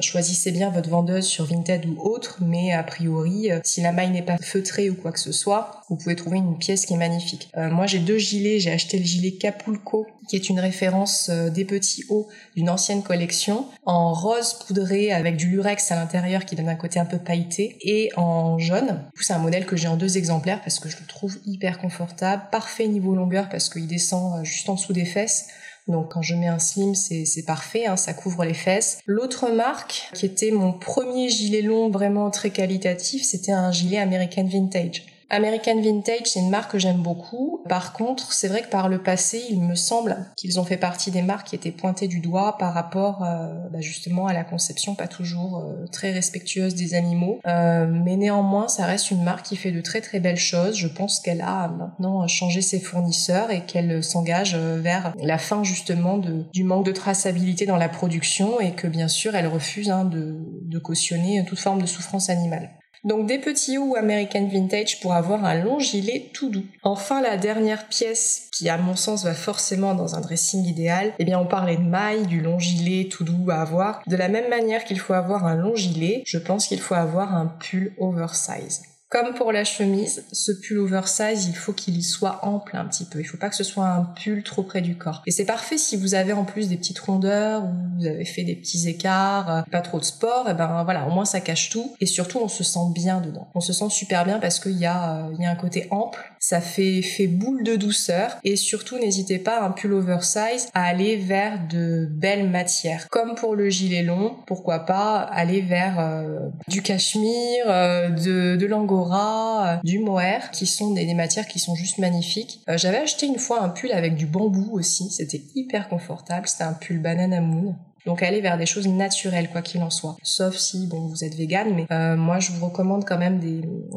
Choisissez 0.00 0.52
bien 0.52 0.70
votre 0.70 0.88
vendeuse 0.88 1.26
sur 1.26 1.44
Vinted 1.44 1.84
ou 1.86 2.00
autre, 2.00 2.38
mais 2.40 2.72
a 2.72 2.82
priori, 2.82 3.50
euh, 3.50 3.60
si 3.62 3.82
la 3.82 3.92
maille 3.92 4.10
n'est 4.10 4.22
pas 4.22 4.38
feutrée 4.38 4.88
ou 4.88 4.94
quoi 4.94 5.12
que 5.12 5.20
ce 5.20 5.32
soit, 5.32 5.82
vous 5.88 5.96
pouvez 5.96 6.16
trouver 6.16 6.38
une 6.38 6.56
pièce 6.56 6.86
qui 6.86 6.94
est 6.94 6.98
magnifique. 6.98 7.50
Euh, 7.56 7.70
moi, 7.70 7.86
j'ai 7.86 7.98
deux 7.98 8.18
gilets. 8.18 8.58
J'ai 8.58 8.72
acheté 8.72 8.98
le 8.98 9.04
gilet 9.04 9.32
Capulco, 9.32 10.06
qui 10.28 10.36
est 10.36 10.48
une 10.48 10.60
référence 10.60 11.28
euh, 11.30 11.50
des 11.50 11.64
petits 11.64 12.04
hauts 12.08 12.28
d'une 12.56 12.70
ancienne 12.70 13.02
collection, 13.02 13.66
en 13.84 14.12
rose 14.12 14.54
poudré 14.66 15.12
avec 15.12 15.36
du 15.36 15.48
lurex 15.48 15.92
à 15.92 15.96
l'intérieur 15.96 16.46
qui 16.46 16.56
donne 16.56 16.68
un 16.68 16.76
côté 16.76 16.98
un 16.98 17.04
peu 17.04 17.18
pailleté, 17.18 17.76
et 17.82 18.10
en 18.16 18.58
jaune. 18.58 19.02
C'est 19.20 19.34
un 19.34 19.38
modèle 19.38 19.66
que 19.66 19.76
j'ai 19.76 19.88
en 19.88 19.96
deux 19.96 20.16
exemplaires 20.16 20.60
parce 20.62 20.78
que 20.78 20.88
je 20.88 20.96
le 20.98 21.06
trouve 21.06 21.36
hyper 21.44 21.78
confortable, 21.78 22.44
parfait 22.50 22.88
niveau 22.88 23.14
longueur 23.14 23.48
parce 23.48 23.68
qu'il 23.68 23.86
descend 23.86 24.44
juste 24.44 24.68
en 24.68 24.74
dessous 24.74 24.92
des 24.92 25.04
fesses. 25.04 25.48
Donc 25.88 26.12
quand 26.12 26.22
je 26.22 26.34
mets 26.34 26.46
un 26.46 26.58
slim, 26.58 26.94
c'est 26.94 27.44
parfait, 27.44 27.86
hein, 27.86 27.96
ça 27.96 28.14
couvre 28.14 28.44
les 28.44 28.54
fesses. 28.54 28.98
L'autre 29.06 29.50
marque, 29.50 30.10
qui 30.14 30.26
était 30.26 30.50
mon 30.50 30.72
premier 30.72 31.28
gilet 31.28 31.62
long 31.62 31.90
vraiment 31.90 32.30
très 32.30 32.50
qualitatif, 32.50 33.24
c'était 33.24 33.52
un 33.52 33.72
gilet 33.72 33.98
American 33.98 34.44
Vintage. 34.44 35.04
American 35.32 35.80
Vintage, 35.80 36.26
c'est 36.26 36.40
une 36.40 36.50
marque 36.50 36.72
que 36.72 36.78
j'aime 36.78 37.00
beaucoup. 37.00 37.62
Par 37.66 37.94
contre, 37.94 38.34
c'est 38.34 38.48
vrai 38.48 38.60
que 38.60 38.68
par 38.68 38.90
le 38.90 39.02
passé, 39.02 39.42
il 39.48 39.62
me 39.62 39.74
semble 39.74 40.18
qu'ils 40.36 40.60
ont 40.60 40.64
fait 40.64 40.76
partie 40.76 41.10
des 41.10 41.22
marques 41.22 41.48
qui 41.48 41.54
étaient 41.54 41.70
pointées 41.70 42.06
du 42.06 42.20
doigt 42.20 42.58
par 42.58 42.74
rapport 42.74 43.24
euh, 43.24 43.54
bah, 43.72 43.80
justement 43.80 44.26
à 44.26 44.34
la 44.34 44.44
conception 44.44 44.94
pas 44.94 45.08
toujours 45.08 45.60
euh, 45.60 45.86
très 45.90 46.12
respectueuse 46.12 46.74
des 46.74 46.92
animaux. 46.92 47.40
Euh, 47.46 47.86
mais 47.86 48.16
néanmoins, 48.16 48.68
ça 48.68 48.84
reste 48.84 49.10
une 49.10 49.24
marque 49.24 49.46
qui 49.46 49.56
fait 49.56 49.72
de 49.72 49.80
très 49.80 50.02
très 50.02 50.20
belles 50.20 50.36
choses. 50.36 50.76
Je 50.76 50.88
pense 50.88 51.18
qu'elle 51.18 51.40
a 51.40 51.68
maintenant 51.68 52.28
changé 52.28 52.60
ses 52.60 52.78
fournisseurs 52.78 53.50
et 53.50 53.64
qu'elle 53.64 54.04
s'engage 54.04 54.54
vers 54.54 55.14
la 55.18 55.38
fin 55.38 55.64
justement 55.64 56.18
du 56.18 56.62
manque 56.62 56.84
de 56.84 56.92
traçabilité 56.92 57.64
dans 57.64 57.78
la 57.78 57.88
production 57.88 58.60
et 58.60 58.72
que 58.72 58.86
bien 58.86 59.08
sûr, 59.08 59.34
elle 59.34 59.46
refuse 59.46 59.90
hein, 59.90 60.04
de 60.04 60.78
cautionner 60.78 61.42
toute 61.46 61.58
forme 61.58 61.80
de 61.80 61.86
souffrance 61.86 62.28
animale. 62.28 62.68
Donc 63.04 63.26
des 63.26 63.38
petits 63.38 63.78
hauts 63.78 63.96
American 63.96 64.46
Vintage 64.46 65.00
pour 65.00 65.12
avoir 65.12 65.44
un 65.44 65.56
long 65.56 65.80
gilet 65.80 66.30
tout 66.32 66.50
doux. 66.50 66.66
Enfin 66.84 67.20
la 67.20 67.36
dernière 67.36 67.88
pièce 67.88 68.48
qui 68.52 68.68
à 68.68 68.78
mon 68.78 68.94
sens 68.94 69.24
va 69.24 69.34
forcément 69.34 69.94
dans 69.94 70.14
un 70.14 70.20
dressing 70.20 70.64
idéal, 70.64 71.12
eh 71.18 71.24
bien 71.24 71.38
on 71.38 71.46
parlait 71.46 71.76
de 71.76 71.82
maille, 71.82 72.26
du 72.26 72.40
long 72.40 72.60
gilet 72.60 73.08
tout 73.08 73.24
doux 73.24 73.50
à 73.50 73.56
avoir. 73.56 74.02
De 74.06 74.16
la 74.16 74.28
même 74.28 74.48
manière 74.48 74.84
qu'il 74.84 75.00
faut 75.00 75.14
avoir 75.14 75.46
un 75.46 75.56
long 75.56 75.74
gilet, 75.74 76.22
je 76.26 76.38
pense 76.38 76.68
qu'il 76.68 76.80
faut 76.80 76.94
avoir 76.94 77.34
un 77.34 77.46
pull 77.46 77.92
oversize. 77.98 78.82
Comme 79.12 79.34
pour 79.34 79.52
la 79.52 79.64
chemise, 79.64 80.24
ce 80.32 80.52
pull 80.52 80.78
oversize, 80.78 81.46
il 81.46 81.54
faut 81.54 81.74
qu'il 81.74 82.02
soit 82.02 82.38
ample 82.46 82.78
un 82.78 82.86
petit 82.86 83.04
peu. 83.04 83.20
Il 83.20 83.24
faut 83.24 83.36
pas 83.36 83.50
que 83.50 83.54
ce 83.54 83.62
soit 83.62 83.84
un 83.84 84.04
pull 84.04 84.42
trop 84.42 84.62
près 84.62 84.80
du 84.80 84.96
corps. 84.96 85.22
Et 85.26 85.30
c'est 85.30 85.44
parfait 85.44 85.76
si 85.76 85.98
vous 85.98 86.14
avez 86.14 86.32
en 86.32 86.46
plus 86.46 86.70
des 86.70 86.78
petites 86.78 86.98
rondeurs 86.98 87.62
ou 87.62 87.74
vous 87.98 88.06
avez 88.06 88.24
fait 88.24 88.42
des 88.42 88.54
petits 88.54 88.88
écarts, 88.88 89.50
euh, 89.50 89.62
pas 89.70 89.82
trop 89.82 89.98
de 89.98 90.04
sport, 90.04 90.48
et 90.48 90.52
eh 90.52 90.54
ben 90.54 90.82
voilà, 90.84 91.06
au 91.06 91.10
moins 91.10 91.26
ça 91.26 91.40
cache 91.42 91.68
tout. 91.68 91.94
Et 92.00 92.06
surtout, 92.06 92.38
on 92.42 92.48
se 92.48 92.64
sent 92.64 92.90
bien 92.94 93.20
dedans. 93.20 93.48
On 93.54 93.60
se 93.60 93.74
sent 93.74 93.90
super 93.90 94.24
bien 94.24 94.38
parce 94.38 94.58
qu'il 94.58 94.78
y 94.78 94.86
a, 94.86 95.26
euh, 95.26 95.34
il 95.34 95.42
y 95.42 95.44
a 95.44 95.50
un 95.50 95.56
côté 95.56 95.88
ample. 95.90 96.32
Ça 96.38 96.62
fait, 96.62 97.02
fait 97.02 97.26
boule 97.26 97.64
de 97.64 97.76
douceur. 97.76 98.38
Et 98.44 98.56
surtout, 98.56 98.98
n'hésitez 98.98 99.38
pas, 99.38 99.60
un 99.60 99.72
pull 99.72 99.92
oversize, 99.92 100.70
à 100.72 100.84
aller 100.84 101.18
vers 101.18 101.60
de 101.68 102.08
belles 102.10 102.48
matières. 102.48 103.08
Comme 103.10 103.34
pour 103.34 103.56
le 103.56 103.68
gilet 103.68 104.04
long, 104.04 104.36
pourquoi 104.46 104.86
pas 104.86 105.18
aller 105.18 105.60
vers 105.60 106.00
euh, 106.00 106.48
du 106.66 106.80
cachemire, 106.80 107.66
de, 107.66 108.56
de 108.56 108.66
l'angora 108.66 109.01
euh, 109.10 109.76
du 109.84 109.98
mohair, 109.98 110.50
qui 110.50 110.66
sont 110.66 110.92
des, 110.92 111.12
matières 111.14 111.46
qui 111.46 111.58
sont 111.58 111.74
juste 111.74 111.98
magnifiques. 111.98 112.60
Euh, 112.68 112.78
j'avais 112.78 112.98
acheté 112.98 113.26
une 113.26 113.38
fois 113.38 113.62
un 113.62 113.68
pull 113.68 113.92
avec 113.92 114.14
du 114.14 114.26
bambou 114.26 114.70
aussi, 114.72 115.10
c'était 115.10 115.42
hyper 115.54 115.88
confortable, 115.88 116.46
c'était 116.46 116.64
un 116.64 116.74
pull 116.74 117.00
banana 117.00 117.40
moon. 117.40 117.74
Donc 118.06 118.22
aller 118.22 118.40
vers 118.40 118.58
des 118.58 118.66
choses 118.66 118.88
naturelles 118.88 119.48
quoi 119.50 119.62
qu'il 119.62 119.82
en 119.82 119.90
soit. 119.90 120.16
Sauf 120.22 120.56
si 120.56 120.86
bon 120.86 121.06
vous 121.06 121.24
êtes 121.24 121.34
vegan, 121.34 121.72
mais 121.74 121.86
euh, 121.90 122.16
moi 122.16 122.40
je 122.40 122.52
vous 122.52 122.66
recommande 122.66 123.04
quand 123.04 123.18
même 123.18 123.40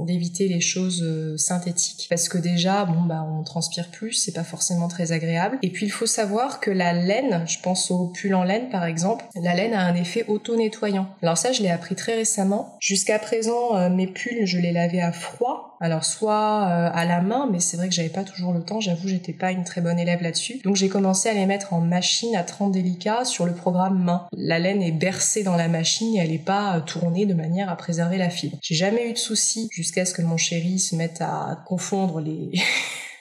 d'éviter 0.06 0.48
les 0.48 0.62
choses 0.62 1.02
euh, 1.04 1.38
synthétiques 1.38 2.08
parce 2.10 2.30
que 2.30 2.38
déjà 2.38 2.86
bon 2.86 3.02
bah 3.04 3.26
on 3.28 3.44
transpire 3.44 3.90
plus, 3.90 4.14
c'est 4.14 4.34
pas 4.34 4.44
forcément 4.44 4.88
très 4.88 5.12
agréable. 5.12 5.58
Et 5.62 5.70
puis 5.70 5.86
il 5.86 5.92
faut 5.92 6.06
savoir 6.06 6.60
que 6.60 6.72
la 6.72 6.94
laine, 6.94 7.44
je 7.48 7.60
pense 7.60 7.92
au 7.92 8.08
pull 8.08 8.36
en 8.36 8.44
laine 8.44 8.70
par 8.70 8.86
exemple, 8.86 9.26
la 9.36 9.56
laine 9.56 9.74
a 9.74 9.82
un 9.82 9.96
effet 9.96 10.26
auto-nettoyant. 10.28 11.08
Alors 11.22 11.38
ça 11.38 11.52
je 11.52 11.62
l'ai 11.62 11.72
appris 11.72 11.96
très 11.96 12.16
récemment. 12.16 12.78
Jusqu'à 12.80 13.20
présent 13.20 13.76
euh, 13.76 13.90
mes 13.90 14.08
pulls 14.08 14.46
je 14.46 14.60
les 14.60 14.72
lavais 14.72 15.02
à 15.02 15.12
froid 15.12 15.75
alors 15.80 16.06
soit 16.06 16.68
euh, 16.68 16.90
à 16.94 17.06
la 17.06 17.22
main, 17.22 17.48
mais 17.52 17.60
c'est 17.60 17.78
vrai 17.78 17.90
que 17.90 17.94
j'avais 17.94 18.10
pas 18.10 18.24
toujours 18.24 18.54
le 18.54 18.64
temps, 18.64 18.80
j'avoue 18.80 19.08
j'étais 19.08 19.34
pas 19.34 19.52
une 19.52 19.64
très 19.64 19.82
bonne 19.82 20.00
élève 20.00 20.22
là-dessus. 20.22 20.62
Donc 20.64 20.76
j'ai 20.76 20.90
commencé 20.90 21.30
à 21.30 21.34
les 21.34 21.46
mettre 21.46 21.74
en 21.74 21.82
machine 21.82 22.36
à 22.36 22.44
30 22.44 22.72
délicat 22.72 23.26
sur 23.26 23.46
le 23.46 23.54
programme 23.54 24.04
main. 24.04 24.28
La 24.36 24.60
laine 24.60 24.82
est 24.82 24.92
bercée 24.92 25.44
dans 25.44 25.56
la 25.56 25.68
machine 25.68 26.16
et 26.16 26.20
elle 26.20 26.32
est 26.32 26.38
pas 26.38 26.78
euh, 26.78 26.80
tournée 26.82 27.26
de 27.26 27.34
manière 27.34 27.70
à 27.70 27.76
préserver 27.76 28.18
la 28.18 28.30
fibre. 28.30 28.58
J'ai 28.62 28.76
jamais 28.76 29.10
eu 29.10 29.14
de 29.14 29.18
soucis 29.18 29.68
jusqu'à 29.72 30.06
ce 30.06 30.14
que 30.14 30.22
mon 30.22 30.38
chéri 30.38 30.80
se 30.80 30.96
mette 30.96 31.22
à 31.22 31.62
confondre 31.66 32.20
les 32.20 32.52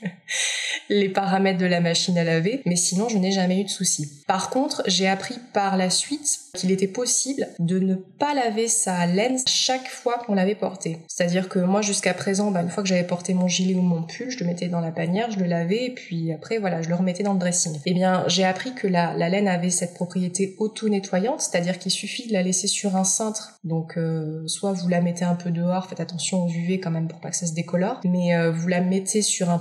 les 0.88 1.08
paramètres 1.08 1.58
de 1.58 1.66
la 1.66 1.80
machine 1.80 2.18
à 2.18 2.24
laver, 2.24 2.62
mais 2.66 2.76
sinon 2.76 3.08
je 3.08 3.18
n'ai 3.18 3.32
jamais 3.32 3.60
eu 3.60 3.64
de 3.64 3.68
soucis. 3.68 4.22
Par 4.26 4.50
contre, 4.50 4.82
j'ai 4.86 5.08
appris 5.08 5.36
par 5.52 5.76
la 5.76 5.90
suite 5.90 6.40
qu'il 6.54 6.70
était 6.70 6.88
possible 6.88 7.48
de 7.58 7.78
ne 7.78 7.94
pas 7.94 8.34
laver 8.34 8.68
sa 8.68 9.06
laine 9.06 9.38
chaque 9.46 9.88
fois 9.88 10.18
qu'on 10.18 10.34
l'avait 10.34 10.54
porté. 10.54 10.98
C'est-à-dire 11.08 11.48
que 11.48 11.58
moi 11.58 11.82
jusqu'à 11.82 12.14
présent, 12.14 12.50
bah, 12.50 12.62
une 12.62 12.70
fois 12.70 12.82
que 12.82 12.88
j'avais 12.88 13.06
porté 13.06 13.34
mon 13.34 13.48
gilet 13.48 13.74
ou 13.74 13.82
mon 13.82 14.02
pull, 14.02 14.30
je 14.30 14.38
le 14.38 14.46
mettais 14.46 14.68
dans 14.68 14.80
la 14.80 14.92
panière, 14.92 15.30
je 15.30 15.38
le 15.38 15.46
lavais 15.46 15.86
et 15.86 15.90
puis 15.90 16.32
après 16.32 16.58
voilà, 16.58 16.82
je 16.82 16.88
le 16.88 16.94
remettais 16.94 17.22
dans 17.22 17.32
le 17.32 17.38
dressing. 17.38 17.78
Eh 17.86 17.94
bien, 17.94 18.24
j'ai 18.28 18.44
appris 18.44 18.74
que 18.74 18.86
la, 18.86 19.14
laine 19.28 19.48
avait 19.48 19.70
cette 19.70 19.94
propriété 19.94 20.54
auto-nettoyante, 20.58 21.40
c'est-à-dire 21.40 21.78
qu'il 21.78 21.90
suffit 21.90 22.28
de 22.28 22.32
la 22.32 22.42
laisser 22.42 22.66
sur 22.66 22.96
un 22.96 23.04
cintre. 23.04 23.58
Donc 23.64 23.96
euh, 23.96 24.46
soit 24.46 24.72
vous 24.72 24.88
la 24.88 25.00
mettez 25.00 25.24
un 25.24 25.34
peu 25.34 25.50
dehors, 25.50 25.88
faites 25.88 26.00
attention 26.00 26.44
aux 26.44 26.48
UV 26.48 26.78
quand 26.78 26.90
même 26.90 27.08
pour 27.08 27.20
pas 27.20 27.30
que 27.30 27.36
ça 27.36 27.46
se 27.46 27.54
décolore, 27.54 28.00
mais 28.04 28.34
euh, 28.34 28.52
vous 28.52 28.68
la 28.68 28.80
mettez 28.80 29.22
sur 29.22 29.50
un 29.50 29.58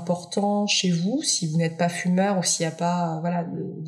chez 0.68 0.92
vous 0.92 1.22
si 1.24 1.48
vous 1.48 1.58
n'êtes 1.58 1.78
pas 1.78 1.90
fumeur 1.90 2.38
ou 2.38 2.44
s'il 2.44 2.66
n'y 2.66 2.72
a 2.72 2.76
pas 2.76 3.20
voilà 3.22 3.46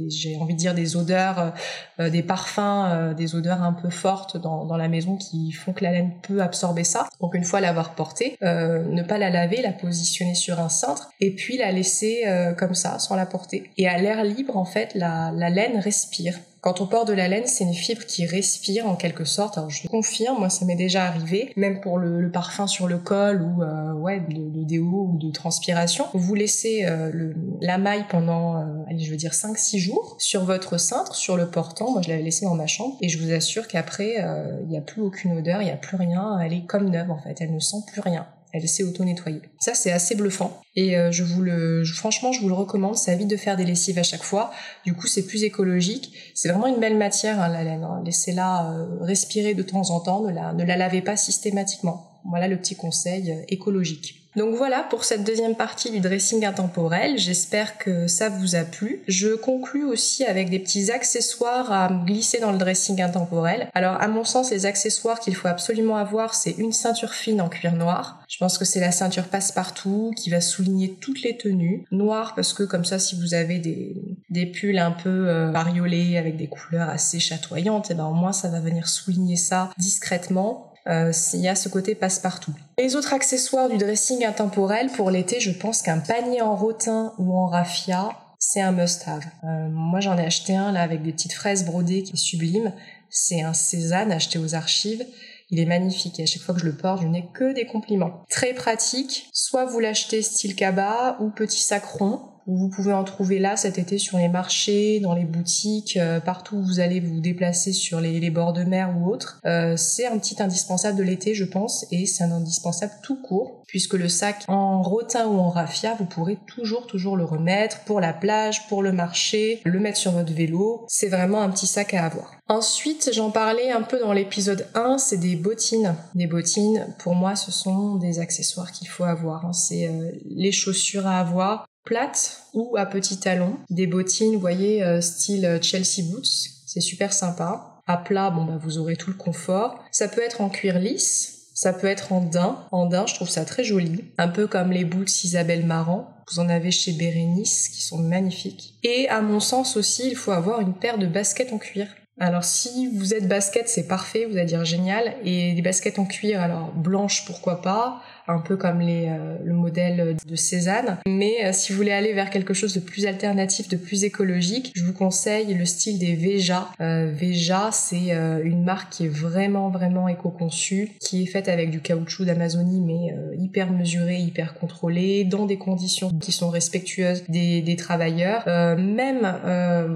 j'ai 0.08 0.38
envie 0.38 0.54
de 0.54 0.60
dire 0.60 0.74
des 0.74 0.96
odeurs, 0.96 1.54
euh, 2.00 2.10
des 2.10 2.24
parfums 2.24 2.86
euh, 2.96 3.14
des 3.14 3.36
odeurs 3.36 3.62
un 3.62 3.74
peu 3.74 3.90
fortes 3.90 4.38
dans, 4.38 4.78
la 4.78 4.88
maison 4.88 5.16
qui 5.16 5.52
font 5.52 5.74
que 5.74 5.84
la 5.84 5.92
laine 5.92 6.12
peut 6.22 6.42
absorber 6.42 6.84
ça. 6.84 7.08
Donc 7.22 7.34
une 7.34 7.44
fois 7.44 7.62
l'avoir 7.62 7.96
portée, 7.96 8.38
euh, 8.44 8.84
ne 8.90 9.04
pas 9.04 9.18
la 9.18 9.30
laver, 9.30 9.62
la 9.62 9.72
positionner 9.72 10.36
sur 10.36 10.60
un 10.60 10.70
cintre 10.70 11.10
et 11.22 11.34
puis 11.34 11.58
la 11.58 11.72
laisser 11.72 12.24
euh, 12.26 12.54
comme 12.54 12.76
ça 12.76 13.00
sans 13.00 13.16
la 13.16 13.26
porter. 13.26 13.70
Et 13.78 13.88
à 13.88 13.98
l'air 13.98 14.24
libre 14.24 14.58
en 14.58 14.66
fait, 14.66 14.94
la 14.96 15.32
laine 15.32 15.80
respire. 15.80 16.40
Quand 16.66 16.82
on 16.82 16.88
porte 16.88 17.08
de 17.08 17.14
la 17.14 17.28
laine, 17.28 17.46
c'est 17.46 17.64
une 17.64 17.76
fibre 17.76 18.04
qui 18.08 18.26
respire 18.26 18.88
en 18.88 18.96
quelque 18.96 19.24
sorte. 19.24 19.60
Alors 19.60 19.70
je 19.70 19.88
confirme, 19.88 20.40
moi 20.40 20.50
ça 20.50 20.66
m'est 20.66 20.76
déjà 20.76 21.06
arrivé, 21.06 21.54
même 21.56 21.80
pour 21.80 22.00
le, 22.00 22.32
parfum 22.32 22.66
sur 22.66 22.88
le 22.88 22.98
col 22.98 23.44
ou 23.44 23.62
euh, 23.62 23.94
ouais 23.94 24.20
de, 24.20 24.64
déo 24.64 25.12
ou 25.12 25.20
de 25.20 25.30
transpiration. 25.32 26.06
Vous 26.16 26.34
laissez 26.34 26.84
euh, 26.86 27.34
la 27.62 27.78
maille 27.78 28.06
pendant, 28.10 28.58
euh, 28.58 28.66
allez 28.90 29.04
je 29.04 29.12
veux 29.12 29.16
dire 29.16 29.34
5-6 29.34 29.78
jours 29.78 30.16
sur 30.18 30.44
votre 30.44 30.80
cintre, 30.80 31.14
sur 31.14 31.38
le 31.38 31.52
portant. 31.52 31.92
Moi 31.92 32.02
je 32.02 32.10
l'avais 32.10 32.24
laissé 32.24 32.48
dans 32.48 32.56
ma 32.56 32.66
chambre 32.66 32.98
et 33.00 33.10
je 33.10 33.20
vous 33.20 33.32
assure 33.32 33.68
qu'après 33.68 34.16
il 34.64 34.68
n'y 34.68 34.78
a 34.80 34.82
plus 34.82 35.04
aucune 35.04 35.38
odeur, 35.38 35.62
il 35.62 35.66
n'y 35.66 35.72
a 35.72 35.78
plus 35.78 35.98
rien. 35.98 36.40
Elle 36.40 36.54
est 36.54 36.66
comme 36.66 36.90
neuve 36.90 37.12
en 37.12 37.20
fait, 37.20 37.42
elle 37.42 37.54
ne 37.54 37.60
sent 37.60 37.84
plus 37.86 38.02
rien 38.02 38.26
elle 38.56 38.70
s'est 38.70 38.84
auto-nettoyée. 38.84 39.42
Ça, 39.60 39.74
c'est 39.74 39.92
assez 39.92 40.16
bluffant. 40.16 40.62
Et 40.76 40.98
euh, 40.98 41.12
je 41.12 41.24
vous 41.24 41.42
le, 41.42 41.84
franchement, 41.84 42.32
je 42.32 42.40
vous 42.40 42.48
le 42.48 42.54
recommande. 42.54 42.96
Ça 42.96 43.14
évite 43.14 43.28
de 43.28 43.36
faire 43.36 43.58
des 43.58 43.66
lessives 43.66 44.00
à 44.00 44.04
chaque 44.04 44.24
fois. 44.24 44.52
Du 44.86 44.94
coup, 44.94 45.08
c'est 45.08 45.26
plus 45.26 45.44
écologique. 45.44 46.14
C'est 46.34 46.48
vraiment 46.48 46.68
une 46.68 46.80
belle 46.80 46.98
matière, 46.98 47.42
hein, 47.42 47.50
la 47.50 47.64
laine. 47.66 47.84
Hein. 47.84 48.02
Laissez-la 48.06 48.72
euh, 48.72 48.86
respirer 49.02 49.56
de 49.56 49.64
temps 49.64 49.90
en 49.90 50.00
temps. 50.00 50.22
Ne 50.22 50.32
la, 50.32 50.54
ne 50.54 50.64
la 50.64 50.78
lavez 50.78 51.02
pas 51.02 51.18
systématiquement. 51.18 52.22
Voilà 52.24 52.48
le 52.48 52.58
petit 52.58 52.76
conseil 52.76 53.32
euh, 53.32 53.42
écologique. 53.50 54.25
Donc 54.36 54.56
voilà 54.56 54.84
pour 54.90 55.04
cette 55.04 55.24
deuxième 55.24 55.56
partie 55.56 55.92
du 55.92 56.00
dressing 56.00 56.46
intemporel. 56.46 57.18
J'espère 57.18 57.78
que 57.78 58.08
ça 58.08 58.30
vous 58.30 58.56
a 58.56 58.64
plu. 58.64 59.02
Je 59.08 59.36
conclus 59.36 59.86
aussi 59.86 60.26
avec 60.26 60.50
des 60.50 60.60
petits 60.60 60.92
accessoires 60.92 61.72
à 61.72 61.90
glisser 62.06 62.40
dans 62.40 62.52
le 62.52 62.58
dressing 62.58 63.02
intemporel. 63.02 63.70
Alors 63.74 64.02
à 64.02 64.08
mon 64.08 64.24
sens, 64.24 64.52
les 64.52 64.66
accessoires 64.66 65.20
qu'il 65.20 65.36
faut 65.36 65.48
absolument 65.48 65.98
avoir, 65.98 66.36
c'est 66.36 66.52
une 66.52 66.74
ceinture 66.74 67.14
fine 67.14 67.42
en 67.42 67.50
cuir 67.50 67.74
noir. 67.74 68.24
Je 68.28 68.38
pense 68.38 68.58
que 68.58 68.66
c'est 68.66 68.80
la 68.80 68.92
ceinture 68.92 69.26
passe-partout 69.26 70.12
qui 70.18 70.30
va 70.30 70.42
souligner 70.42 70.96
toutes 71.00 71.22
les 71.22 71.38
tenues. 71.38 71.86
Noir 71.92 72.34
parce 72.36 72.54
que 72.54 72.64
comme 72.64 72.86
ça, 72.86 73.00
si 73.00 73.16
vous 73.16 73.34
avez 73.34 73.60
des, 73.60 73.96
des 74.30 74.46
pulls 74.46 74.80
un 74.80 74.92
peu 74.92 75.30
euh, 75.30 75.54
avec 75.56 76.38
des 76.38 76.48
couleurs 76.48 76.90
assez 76.90 77.20
chatoyantes, 77.20 77.90
et 77.90 77.94
eh 77.94 77.98
ben 77.98 78.06
au 78.06 78.14
moins 78.14 78.34
ça 78.34 78.50
va 78.50 78.60
venir 78.60 78.88
souligner 78.88 79.36
ça 79.36 79.70
discrètement 79.78 80.75
euh, 80.88 81.12
il 81.34 81.40
y 81.40 81.48
a 81.48 81.56
ce 81.56 81.70
côté 81.70 81.96
passe-partout. 81.96 82.54
Les 82.78 82.96
autres 82.96 83.14
accessoires 83.14 83.70
du 83.70 83.78
dressing 83.78 84.24
intemporel 84.24 84.90
pour 84.90 85.10
l'été, 85.10 85.40
je 85.40 85.52
pense 85.52 85.82
qu'un 85.82 86.00
panier 86.00 86.42
en 86.42 86.56
rotin 86.56 87.14
ou 87.18 87.36
en 87.38 87.48
raffia, 87.48 88.10
c'est 88.38 88.62
un 88.62 88.72
must-have. 88.72 89.26
Euh, 89.44 89.70
moi, 89.70 90.00
j'en 90.00 90.18
ai 90.18 90.26
acheté 90.26 90.56
un 90.56 90.72
là 90.72 90.82
avec 90.82 91.02
des 91.02 91.12
petites 91.12 91.34
fraises 91.34 91.66
brodées 91.66 92.04
qui 92.04 92.14
est 92.14 92.18
sublime. 92.18 92.74
C'est 93.10 93.42
un 93.42 93.54
Cézanne 93.54 94.12
acheté 94.12 94.38
aux 94.38 94.54
archives. 94.54 95.06
Il 95.50 95.60
est 95.60 95.66
magnifique 95.66 96.20
et 96.20 96.24
à 96.24 96.26
chaque 96.26 96.42
fois 96.42 96.54
que 96.54 96.62
je 96.62 96.66
le 96.66 96.76
porte, 96.76 97.02
je 97.02 97.08
n'ai 97.08 97.28
que 97.34 97.54
des 97.54 97.66
compliments. 97.66 98.24
Très 98.30 98.54
pratique. 98.54 99.30
Soit 99.32 99.66
vous 99.66 99.80
l'achetez 99.80 100.22
style 100.22 100.56
cabas 100.56 101.18
ou 101.20 101.30
petit 101.30 101.62
sac 101.62 101.86
rond 101.86 102.22
vous 102.48 102.70
pouvez 102.70 102.94
en 102.94 103.04
trouver 103.04 103.40
là 103.40 103.58
cet 103.58 103.78
été 103.78 103.98
sur 103.98 104.18
les 104.18 104.28
marchés, 104.28 105.00
dans 105.00 105.14
les 105.14 105.26
boutiques, 105.26 105.98
euh, 105.98 106.20
partout 106.20 106.58
où 106.58 106.64
vous 106.64 106.80
allez 106.80 107.00
vous 107.00 107.20
déplacer 107.20 107.74
sur 107.74 108.00
les, 108.00 108.30
bords 108.30 108.54
de 108.54 108.64
mer 108.64 108.94
ou 108.98 109.10
autres. 109.10 109.40
Euh, 109.46 109.76
c'est 109.78 110.06
un 110.06 110.18
petit 110.18 110.42
indispensable 110.42 110.98
de 110.98 111.04
l'été, 111.04 111.34
je 111.34 111.46
pense, 111.46 111.86
et 111.92 112.06
c'est 112.06 112.24
un 112.24 112.32
indispensable 112.32 112.94
tout 113.04 113.22
court, 113.22 113.64
puisque 113.68 113.94
le 113.94 114.10
sac 114.10 114.44
en 114.48 114.82
rotin 114.82 115.28
ou 115.28 115.38
en 115.38 115.50
raffia, 115.50 115.96
vous 115.98 116.06
pourrez 116.06 116.38
toujours, 116.48 116.88
toujours 116.88 117.18
le 117.18 117.24
remettre 117.24 117.80
pour 117.86 118.00
la 118.00 118.14
plage, 118.14 118.68
pour 118.68 118.84
le 118.84 118.92
marché, 118.92 119.62
le 119.64 119.80
mettre 119.80 119.98
sur 119.98 120.12
votre 120.12 120.34
vélo. 120.34 120.86
C'est 120.88 121.10
vraiment 121.10 121.42
un 121.42 121.50
petit 121.50 121.68
sac 121.68 121.94
à 121.94 122.06
avoir. 122.06 122.36
Ensuite, 122.48 123.10
j'en 123.14 123.32
parlais 123.32 123.72
un 123.72 123.82
peu 123.82 124.00
dans 124.00 124.14
l'épisode 124.14 124.68
1, 124.76 124.98
c'est 124.98 125.18
des 125.18 125.36
bottines. 125.36 125.96
Des 126.14 126.28
bottines, 126.28 126.88
pour 127.00 127.16
moi, 127.16 127.36
ce 127.36 127.52
sont 127.52 127.96
des 127.96 128.20
accessoires 128.20 128.72
qu'il 128.72 128.88
faut 128.88 129.04
avoir. 129.04 129.46
Hein. 129.46 129.54
C'est 129.54 129.88
euh, 129.88 130.12
les 130.26 130.52
chaussures 130.52 131.08
à 131.08 131.20
avoir 131.20 131.66
plates 131.86 132.42
ou 132.54 132.76
à 132.78 132.86
petits 132.86 133.20
talons, 133.20 133.58
des 133.70 133.88
bottines, 133.88 134.34
vous 134.34 134.40
voyez, 134.40 134.84
euh, 134.84 135.00
style 135.00 135.46
euh, 135.46 135.62
Chelsea 135.62 136.04
Boots, 136.12 136.50
c'est 136.66 136.82
super 136.82 137.14
sympa. 137.14 137.82
À 137.88 137.98
plat, 137.98 138.32
bon 138.32 138.44
bah 138.46 138.60
vous 138.60 138.80
aurez 138.80 138.96
tout 138.96 139.12
le 139.12 139.16
confort. 139.16 139.84
Ça 139.92 140.08
peut 140.08 140.22
être 140.22 140.42
en 140.42 140.50
cuir 140.50 140.80
lisse, 140.80 141.36
ça 141.54 141.72
peut 141.72 141.88
être 141.88 142.12
en 142.12 142.22
daim. 142.22 142.68
En 142.72 142.88
daim, 142.88 143.06
je 143.08 143.14
trouve 143.14 143.30
ça 143.30 143.46
très 143.46 143.64
joli. 143.64 144.04
Un 144.18 144.28
peu 144.28 144.48
comme 144.48 144.72
les 144.72 144.84
boots 144.84 145.24
Isabelle 145.24 145.66
Marant. 145.66 146.10
Vous 146.32 146.40
en 146.40 146.50
avez 146.50 146.72
chez 146.72 146.92
Bérénice 146.92 147.70
qui 147.70 147.82
sont 147.82 148.00
magnifiques. 148.00 148.74
Et 148.84 149.08
à 149.10 149.22
mon 149.22 149.40
sens 149.40 149.78
aussi, 149.78 150.10
il 150.10 150.16
faut 150.16 150.32
avoir 150.32 150.60
une 150.60 150.74
paire 150.74 150.98
de 150.98 151.06
baskets 151.06 151.54
en 151.54 151.60
cuir. 151.60 151.88
Alors 152.20 152.44
si 152.44 152.88
vous 152.96 153.14
êtes 153.14 153.28
basket, 153.28 153.68
c'est 153.68 153.88
parfait, 153.88 154.26
vous 154.26 154.38
allez 154.38 154.46
dire 154.46 154.66
génial. 154.66 155.16
Et 155.24 155.54
des 155.54 155.62
baskets 155.62 156.00
en 156.00 156.06
cuir, 156.06 156.42
alors 156.42 156.72
blanches 156.74 157.26
pourquoi 157.26 157.62
pas, 157.62 158.02
un 158.28 158.40
peu 158.40 158.58
comme 158.58 158.80
les, 158.80 159.12
le 159.44 159.54
modèle 159.54 160.18
de 160.28 160.36
Cézanne. 160.36 160.98
Mais 161.08 161.52
si 161.54 161.72
vous 161.72 161.78
voulez 161.78 161.92
aller 161.92 162.14
vers 162.14 162.30
quelque 162.30 162.54
chose 162.54 162.74
de 162.74 162.80
plus 162.80 163.06
alternatif, 163.06 163.68
de 163.68 163.78
plus 163.78 164.04
écologique, 164.04 164.72
je 164.76 164.84
vous 164.84 164.94
conseille 164.94 165.54
le 165.54 165.66
style 165.66 166.00
des 166.00 166.16
Veja. 166.16 166.70
Veja, 166.80 167.70
c'est 167.72 168.12
une 168.44 168.64
marque 168.64 168.92
qui 168.92 169.06
est 169.06 169.10
vraiment 169.10 169.70
vraiment 169.70 170.08
éco-conçue, 170.08 170.92
qui 171.00 171.24
est 171.24 171.28
faite 171.28 171.50
avec 171.50 171.70
du 171.70 171.82
caoutchouc 171.82 172.26
d'Amazonie, 172.26 172.82
mais 172.82 173.16
hyper 173.38 173.72
mesuré, 173.72 174.18
hyper 174.18 174.54
contrôlé, 174.56 175.24
dans 175.24 175.46
des 175.46 175.58
conditions 175.58 176.10
qui 176.20 176.32
sont 176.32 176.50
respectueuses 176.50 177.24
des, 177.30 177.62
des 177.62 177.76
travailleurs. 177.76 178.46
même 178.78 179.22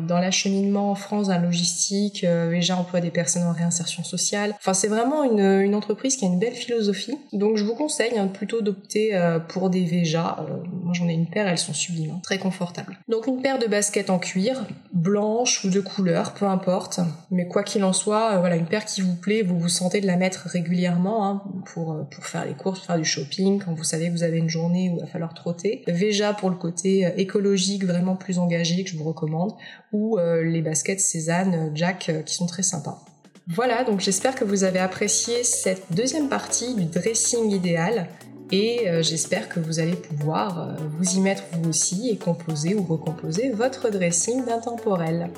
dans 0.08 0.20
l'acheminement 0.20 0.92
en 0.92 0.96
France, 0.96 1.30
la 1.30 1.38
logistique, 1.38 2.26
Veja 2.26 2.78
emploie 2.78 3.02
des 3.02 3.12
personnes 3.12 3.44
en 3.44 3.54
réinsertion 3.54 4.04
sociale. 4.04 4.54
Enfin, 4.58 4.74
c'est 4.74 4.88
vraiment 4.88 5.24
une, 5.24 5.40
une, 5.40 5.76
entreprise 5.76 6.16
qui 6.16 6.26
a 6.26 6.28
une 6.28 6.40
belle 6.40 6.54
philosophie. 6.54 7.18
Donc, 7.34 7.58
je 7.58 7.64
vous 7.64 7.76
conseille 7.76 8.19
hein, 8.20 8.28
plutôt 8.28 8.62
d'opter 8.62 9.16
euh, 9.16 9.40
pour 9.40 9.70
des 9.70 9.84
Veja. 9.84 10.38
Euh, 10.40 10.58
moi, 10.84 10.94
j'en 10.94 11.08
ai 11.08 11.14
une 11.14 11.28
paire, 11.28 11.48
elles 11.48 11.58
sont 11.58 11.74
sublimes, 11.74 12.12
hein, 12.12 12.20
très 12.22 12.38
confortables. 12.38 12.98
Donc, 13.08 13.28
une 13.28 13.42
paire 13.42 13.58
de 13.58 13.66
baskets 13.66 14.10
en 14.10 14.20
cuir, 14.20 14.66
blanche 14.94 15.64
ou 15.66 15.70
de 15.70 15.80
couleur, 15.80 16.34
peu 16.34 16.46
importe. 16.46 17.00
Mais 17.32 17.48
quoi 17.48 17.64
qu'il 17.64 17.84
en 17.84 17.94
soit, 17.94 18.34
euh, 18.34 18.40
voilà, 18.40 18.56
une 18.56 18.66
paire 18.66 18.86
qui 18.86 19.02
vous 19.02 19.16
plaît, 19.16 19.42
vous 19.42 19.58
vous 19.58 19.70
sentez 19.70 20.02
de 20.02 20.08
la 20.08 20.18
mettre 20.18 20.48
régulièrement 20.48 21.28
hein, 21.28 21.44
pour, 21.74 22.06
faire 22.22 22.46
les 22.46 22.54
courses, 22.54 22.86
faire 22.86 22.98
du 22.98 23.06
shopping, 23.06 23.62
quand 23.64 23.74
vous 23.74 23.84
savez 23.84 24.08
que 24.08 24.12
vous 24.12 24.24
avez 24.24 24.38
une 24.38 24.50
journée 24.50 24.90
où 24.90 24.98
il 24.98 25.02
va 25.02 25.08
falloir 25.08 25.34
trotter. 25.34 25.84
Veja 25.88 26.34
pour 26.34 26.50
le 26.50 26.58
côté 26.58 27.10
écologique, 27.18 27.86
vraiment 27.86 28.16
plus 28.16 28.38
engagé, 28.38 28.84
que 28.84 28.90
je 28.90 28.98
vous 28.98 29.06
recommande. 29.06 29.54
Ou 29.92 30.18
les 30.18 30.62
baskets 30.62 31.00
Cézanne, 31.00 31.72
Jack, 31.74 32.12
qui 32.26 32.36
sont 32.36 32.46
très 32.46 32.64
sympas. 32.64 33.04
Voilà, 33.52 33.84
donc 33.84 34.00
j'espère 34.00 34.36
que 34.36 34.46
vous 34.46 34.64
avez 34.64 34.78
apprécié 34.78 35.44
cette 35.44 35.92
deuxième 35.92 36.30
partie 36.30 36.76
du 36.76 36.86
dressing 36.86 37.50
idéal 37.50 38.08
et 38.52 38.88
euh, 38.88 39.02
j'espère 39.02 39.50
que 39.50 39.60
vous 39.60 39.80
allez 39.80 39.96
pouvoir 39.96 40.60
euh, 40.60 40.74
vous 41.00 41.18
y 41.18 41.20
mettre 41.20 41.42
vous 41.54 41.70
aussi 41.70 42.10
et 42.12 42.18
composer 42.18 42.76
ou 42.76 42.84
recomposer 42.84 43.50
votre 43.50 43.90
dressing 43.90 44.46
d'intemporel. 44.46 45.32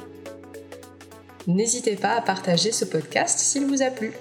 N'hésitez 1.47 1.95
pas 1.95 2.17
à 2.17 2.21
partager 2.21 2.74
ce 2.74 2.84
podcast 2.84 3.39
s'il 3.39 3.65
vous 3.65 3.82
a 3.82 3.89
plu. 3.89 4.12